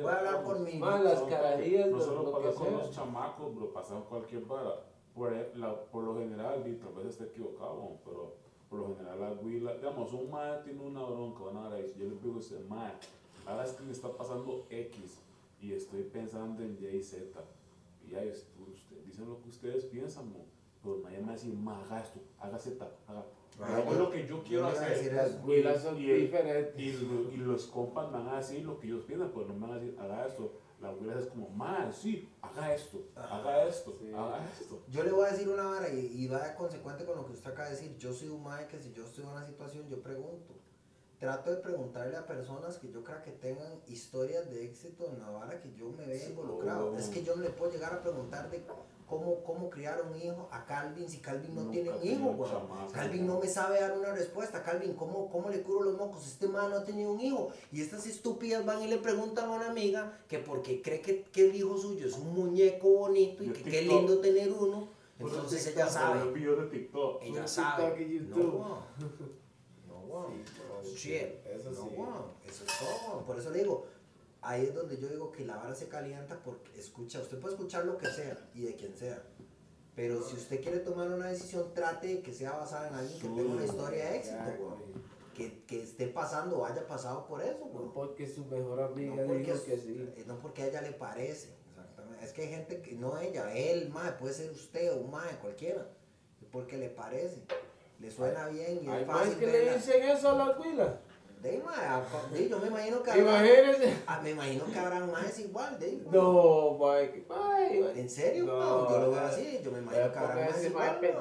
Voy 0.00 0.10
a 0.10 0.18
hablar 0.18 0.42
por 0.44 0.60
mí. 0.60 0.72
Ma, 0.78 0.98
las 1.02 1.20
carajillas, 1.24 1.90
No 1.90 1.98
lo- 1.98 2.04
solo 2.04 2.22
lo 2.22 2.32
pasa 2.32 2.54
con 2.58 2.72
los 2.72 2.90
chamacos, 2.92 3.54
bro, 3.54 3.72
pasa 3.74 3.92
con 3.94 4.04
cualquier 4.04 4.44
vara. 4.46 4.74
Por, 5.14 5.34
e- 5.34 5.52
la- 5.56 5.84
por 5.90 6.02
lo 6.04 6.16
general, 6.16 6.64
y 6.66 6.76
tal 6.76 6.94
vez 6.94 7.08
esté 7.08 7.24
equivocado, 7.24 7.98
pero 8.06 8.36
por 8.70 8.78
lo 8.78 8.96
general 8.96 9.20
la 9.20 9.32
huila, 9.32 9.74
digamos, 9.74 10.10
un 10.14 10.30
mae 10.30 10.62
tiene 10.62 10.80
una 10.82 11.02
bronca, 11.04 11.42
una 11.42 11.60
vara, 11.68 11.78
y 11.80 11.92
yo 11.98 12.08
le 12.08 12.14
digo 12.14 12.36
a 12.36 12.38
usted, 12.38 12.64
mae, 12.68 12.92
ahora 13.50 13.64
es 13.64 13.72
que 13.72 13.82
me 13.82 13.92
está 13.92 14.16
pasando 14.16 14.66
X 14.70 15.18
y 15.60 15.72
estoy 15.72 16.02
pensando 16.04 16.62
en 16.62 16.78
Y 16.80 16.86
y 16.86 17.02
Z. 17.02 17.24
Y 18.06 18.10
ya, 18.12 18.22
es- 18.22 18.46
usted, 18.58 18.96
dicen 19.04 19.28
lo 19.28 19.40
que 19.42 19.48
ustedes 19.48 19.84
piensan, 19.84 20.30
mo, 20.32 20.46
pero 20.82 20.98
nadie 21.04 21.18
me 21.18 21.24
va 21.26 21.30
a 21.32 21.34
decir, 21.36 21.52
mae, 21.54 21.82
haga 21.84 22.00
esto, 22.02 22.20
haga 22.38 22.58
Z, 22.58 22.84
haga. 23.06 23.24
Ah, 23.62 23.76
Hago 23.76 23.92
yo- 23.92 23.98
lo 23.98 24.10
que 24.10 24.26
yo 24.26 24.42
quiero 24.42 24.66
hacer. 24.80 24.96
Y. 25.98 26.06
Y, 26.78 26.92
lo- 26.92 27.30
y 27.32 27.36
los 27.36 27.66
compas 27.66 28.10
me 28.10 28.18
van 28.18 28.28
a 28.28 28.36
decir 28.38 28.64
lo 28.64 28.78
que 28.78 28.86
ellos 28.86 29.04
piensan, 29.04 29.30
pues 29.32 29.46
no 29.48 29.54
me 29.54 29.60
van 29.66 29.72
a 29.72 29.80
decir, 29.80 29.96
haga 29.98 30.26
esto. 30.26 30.52
La 30.80 30.88
abuela 30.88 31.18
es 31.20 31.26
como, 31.26 31.50
mal, 31.50 31.92
sí, 31.92 32.26
haga 32.40 32.74
esto, 32.74 33.04
haga 33.14 33.64
esto, 33.68 33.98
Sí. 34.00 34.10
haga 34.14 34.50
esto. 34.58 34.82
Yo 34.88 35.02
le 35.04 35.12
voy 35.12 35.26
a 35.26 35.32
decir 35.32 35.46
una 35.50 35.64
vara 35.64 35.90
y, 35.92 36.06
y 36.06 36.26
va 36.26 36.54
consecuente 36.54 37.04
con 37.04 37.16
lo 37.18 37.26
que 37.26 37.32
usted 37.32 37.50
acaba 37.50 37.68
de 37.68 37.74
decir. 37.74 37.98
Yo 37.98 38.14
soy 38.14 38.28
un 38.28 38.42
mae 38.42 38.66
que 38.66 38.78
si 38.80 38.90
yo 38.94 39.04
estoy 39.04 39.24
en 39.24 39.30
una 39.30 39.44
situación, 39.44 39.86
yo 39.90 40.02
pregunto. 40.02 40.54
Trato 41.20 41.50
de 41.50 41.58
preguntarle 41.58 42.16
a 42.16 42.26
personas 42.26 42.78
que 42.78 42.90
yo 42.90 43.04
crea 43.04 43.22
que 43.22 43.30
tengan 43.32 43.70
historias 43.86 44.50
de 44.50 44.64
éxito 44.64 45.06
en 45.06 45.20
la 45.20 45.28
vara 45.28 45.60
que 45.60 45.70
yo 45.74 45.90
me 45.90 46.06
vea 46.06 46.18
Sí, 46.18 46.30
involucrado. 46.30 46.92
oh. 46.92 46.96
Es 46.96 47.08
que 47.10 47.22
yo 47.22 47.36
no 47.36 47.42
le 47.42 47.50
puedo 47.50 47.70
llegar 47.70 47.92
a 47.92 48.00
preguntar 48.02 48.50
de 48.50 48.64
cómo, 49.06 49.42
cómo 49.44 49.68
criar 49.68 50.00
un 50.00 50.18
hijo 50.18 50.48
a 50.50 50.64
Calvin 50.64 51.10
si 51.10 51.18
Calvin 51.18 51.54
no 51.54 51.62
Nunca 51.64 51.72
tiene 51.74 51.90
un 51.90 52.02
hijo, 52.06 52.88
Calvin 52.90 53.26
no 53.26 53.38
me 53.38 53.46
sabe 53.48 53.80
dar 53.82 53.98
una 53.98 54.12
respuesta. 54.14 54.62
Calvin, 54.62 54.94
¿cómo, 54.94 55.28
cómo 55.30 55.50
le 55.50 55.62
curo 55.62 55.82
los 55.82 55.98
mocos? 55.98 56.26
Este 56.26 56.48
man 56.48 56.70
no 56.70 56.76
ha 56.76 56.84
tenido 56.84 57.12
un 57.12 57.20
hijo. 57.20 57.50
Y 57.70 57.82
estas 57.82 58.06
estúpidas 58.06 58.64
van 58.64 58.80
y 58.82 58.88
le 58.88 58.96
preguntan 58.96 59.50
a 59.50 59.52
una 59.56 59.70
amiga 59.70 60.18
que 60.26 60.38
porque 60.38 60.80
cree 60.80 61.02
que, 61.02 61.24
que 61.24 61.50
el 61.50 61.54
hijo 61.54 61.76
suyo 61.76 62.06
es 62.06 62.14
un 62.16 62.32
muñeco 62.34 62.88
bonito 62.88 63.44
y 63.44 63.48
De 63.48 63.52
que 63.52 63.70
qué 63.70 63.82
lindo 63.82 64.20
tener 64.20 64.50
uno. 64.52 64.88
Entonces 65.18 65.66
ella 65.66 65.86
sabe. 65.86 66.20
Ella 67.20 67.46
sabe. 67.46 68.02
Y 68.04 68.20
No, 68.20 68.78
Weón. 70.10 70.42
Sí, 70.84 70.94
Shit. 70.96 71.46
eso 71.46 71.70
no, 71.70 71.88
sí. 71.88 72.48
Eso 72.50 72.64
es 72.64 72.70
todo. 72.78 73.24
Por 73.24 73.38
eso 73.38 73.50
le 73.50 73.58
digo, 73.60 73.86
ahí 74.42 74.66
es 74.66 74.74
donde 74.74 74.96
yo 74.98 75.08
digo 75.08 75.30
que 75.32 75.44
la 75.44 75.56
vara 75.56 75.74
se 75.74 75.88
calienta 75.88 76.38
porque 76.44 76.78
escucha, 76.78 77.20
usted 77.20 77.38
puede 77.38 77.54
escuchar 77.54 77.84
lo 77.84 77.96
que 77.98 78.06
sea 78.08 78.36
y 78.54 78.62
de 78.62 78.74
quien 78.76 78.96
sea. 78.96 79.22
Pero 79.94 80.22
si 80.22 80.36
usted 80.36 80.62
quiere 80.62 80.78
tomar 80.78 81.08
una 81.10 81.26
decisión, 81.28 81.74
trate 81.74 82.06
de 82.06 82.22
que 82.22 82.32
sea 82.32 82.52
basada 82.52 82.88
en 82.88 82.94
alguien 82.94 83.20
que 83.20 83.28
tenga 83.28 83.52
una 83.52 83.64
historia 83.64 84.10
de 84.10 84.16
éxito. 84.16 84.78
Que, 85.34 85.62
que 85.64 85.82
esté 85.82 86.06
pasando 86.08 86.58
o 86.58 86.66
haya 86.66 86.86
pasado 86.86 87.24
por 87.26 87.42
eso, 87.42 87.64
No 87.72 87.92
porque 87.94 88.26
su 88.28 88.44
mejor 88.44 88.80
amiga 88.82 89.14
No 89.16 89.26
porque, 89.26 89.38
dijo 89.52 89.64
que 89.64 89.78
sí. 89.78 90.12
eh, 90.16 90.24
no 90.26 90.38
porque 90.38 90.62
a 90.62 90.66
ella 90.66 90.82
le 90.82 90.92
parece, 90.92 91.54
exactamente. 91.70 92.24
Es 92.24 92.32
que 92.32 92.42
hay 92.42 92.48
gente 92.48 92.82
que 92.82 92.92
no 92.94 93.18
ella, 93.18 93.50
él, 93.54 93.88
mae, 93.90 94.12
puede 94.12 94.34
ser 94.34 94.50
usted 94.50 94.92
o 94.92 94.96
un 94.96 95.10
mae, 95.10 95.38
cualquiera. 95.38 95.88
Es 96.42 96.46
porque 96.50 96.76
le 96.76 96.90
parece. 96.90 97.42
Le 98.00 98.10
suena 98.10 98.46
bien 98.48 98.80
y 98.82 98.88
Hay 98.88 99.02
es 99.02 99.06
más 99.06 99.18
fácil 99.20 99.38
que 99.38 99.46
le 99.46 99.74
dicen 99.74 100.02
eso 100.02 100.30
a 100.30 100.34
las 100.46 100.58
huilas. 100.58 100.88
De 101.42 101.50
ahí, 101.50 101.62
mae, 101.64 101.86
a- 101.86 102.04
de 102.32 102.48
yo 102.48 102.58
me 102.58 102.66
imagino 102.68 103.02
que 103.02 103.10
habrá, 103.10 103.22
Imagínense. 103.22 103.96
ah, 104.06 104.20
me 104.22 104.30
imagino 104.30 104.64
que 104.66 104.78
habrán 104.78 105.10
más 105.10 105.38
igual, 105.38 105.78
de 105.78 105.92
mae. 105.92 106.12
No, 106.12 106.78
Mike. 106.78 107.26
Mike. 107.28 108.00
¿En 108.00 108.10
serio? 108.10 108.44
No, 108.46 108.58
No, 108.58 108.90
yo 108.90 108.98
lo 109.00 109.10
veo 109.10 109.20
así, 109.20 109.60
yo 109.62 109.70
me 109.72 109.78
imagino 109.78 110.12
que 110.12 110.18
habrán 110.18 110.50
más 110.50 110.64
igual, 110.64 111.00
más 111.02 111.12
¿no? 111.12 111.18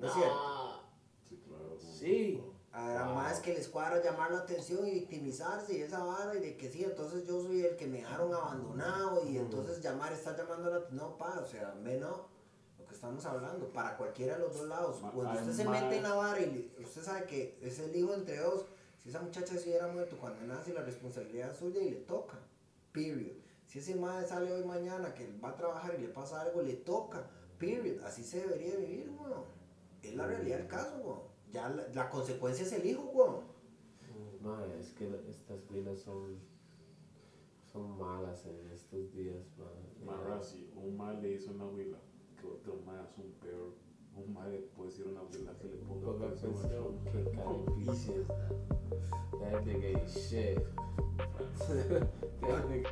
¿No 0.00 0.06
es 0.06 0.12
cierto? 0.12 0.80
Sí, 1.28 1.42
claro. 1.46 1.76
Sí. 1.80 2.44
Habrá 2.72 3.04
Wow. 3.06 3.14
más 3.14 3.38
que 3.40 3.54
les 3.54 3.68
cuadra 3.68 4.02
llamar 4.02 4.32
la 4.32 4.38
atención 4.40 4.86
y 4.86 4.90
victimizarse 4.90 5.78
y 5.78 5.82
esa 5.82 6.02
vara 6.04 6.34
y 6.34 6.40
de 6.40 6.56
que 6.56 6.68
sí, 6.70 6.82
entonces 6.84 7.26
yo 7.26 7.40
soy 7.40 7.64
el 7.64 7.76
que 7.76 7.86
me 7.86 7.98
dejaron 7.98 8.34
abandonado 8.34 9.24
y 9.24 9.38
entonces 9.38 9.80
llamar 9.80 10.12
está 10.12 10.36
llamando 10.36 10.70
la 10.70 10.80
No, 10.90 11.16
pa, 11.16 11.38
o 11.40 11.46
sea, 11.46 11.72
me 11.82 11.96
no. 11.96 12.33
Lo 12.84 12.88
que 12.88 12.94
estamos 12.96 13.24
hablando, 13.24 13.72
para 13.72 13.96
cualquiera 13.96 14.34
de 14.34 14.40
los 14.40 14.58
dos 14.58 14.68
lados. 14.68 15.00
Ma- 15.00 15.10
Cuando 15.10 15.40
usted 15.40 15.52
se 15.52 15.64
mete 15.68 15.96
en 15.96 16.02
la 16.02 16.14
vara 16.14 16.38
y 16.40 16.70
usted 16.82 17.02
sabe 17.02 17.24
que 17.26 17.58
es 17.62 17.78
el 17.78 17.96
hijo 17.96 18.12
entre 18.12 18.36
dos, 18.38 18.66
si 19.02 19.08
esa 19.08 19.20
muchacha 19.22 19.56
se 19.56 19.68
hubiera 19.70 19.86
muerto 19.88 20.18
cuando 20.18 20.42
nace, 20.46 20.74
la 20.74 20.82
responsabilidad 20.82 21.50
es 21.52 21.56
suya 21.58 21.80
y 21.80 21.90
le 21.90 21.96
toca. 22.00 22.38
Period. 22.92 23.36
Si 23.66 23.78
ese 23.78 23.94
madre 23.96 24.26
sale 24.26 24.52
hoy 24.52 24.64
mañana 24.64 25.14
que 25.14 25.34
va 25.42 25.50
a 25.50 25.56
trabajar 25.56 25.94
y 25.98 26.02
le 26.02 26.08
pasa 26.08 26.42
algo, 26.42 26.60
le 26.60 26.74
toca. 26.74 27.26
Period. 27.58 28.04
Así 28.04 28.22
se 28.22 28.40
debería 28.40 28.76
vivir, 28.76 29.10
weón. 29.10 29.44
Es 30.02 30.14
la 30.14 30.26
realidad 30.26 30.58
del 30.58 30.68
caso, 30.68 30.96
weón. 30.98 31.20
Ya 31.52 31.68
la, 31.70 31.88
la 31.88 32.10
consecuencia 32.10 32.64
es 32.66 32.72
el 32.72 32.84
hijo, 32.86 33.02
weón. 33.14 33.40
Mae, 34.42 34.78
es 34.78 34.90
que 34.92 35.08
estas 35.28 35.58
huilas 35.70 36.00
son, 36.00 36.38
son 37.72 37.98
malas 37.98 38.44
en 38.44 38.70
estos 38.70 39.10
días, 39.12 39.36
mae. 39.56 40.04
Mara, 40.04 40.42
si 40.42 40.70
un 40.76 40.96
mal 40.98 41.22
le 41.22 41.32
hizo 41.32 41.50
una 41.52 41.64
huila, 41.66 41.96
que 42.44 42.50
otro 42.52 42.74
es 42.74 43.18
un 43.18 43.32
peor. 43.40 43.72
Un 44.16 44.32
mal 44.34 44.50
le 44.52 44.58
puede 44.76 44.90
a 45.06 45.08
una 45.10 45.22
huila 45.22 45.52
que 45.58 45.68
le 45.68 45.76
ponga 45.78 46.06
Ponga 46.06 46.26
pensión. 46.28 46.52
pensión, 46.52 46.98
qué 47.04 47.20
caripicio. 47.36 48.24
That 49.40 49.64
nigga 49.64 49.86
ain't 49.88 50.08
shit. 50.10 50.58
That 52.42 52.64
nigga 52.68 52.90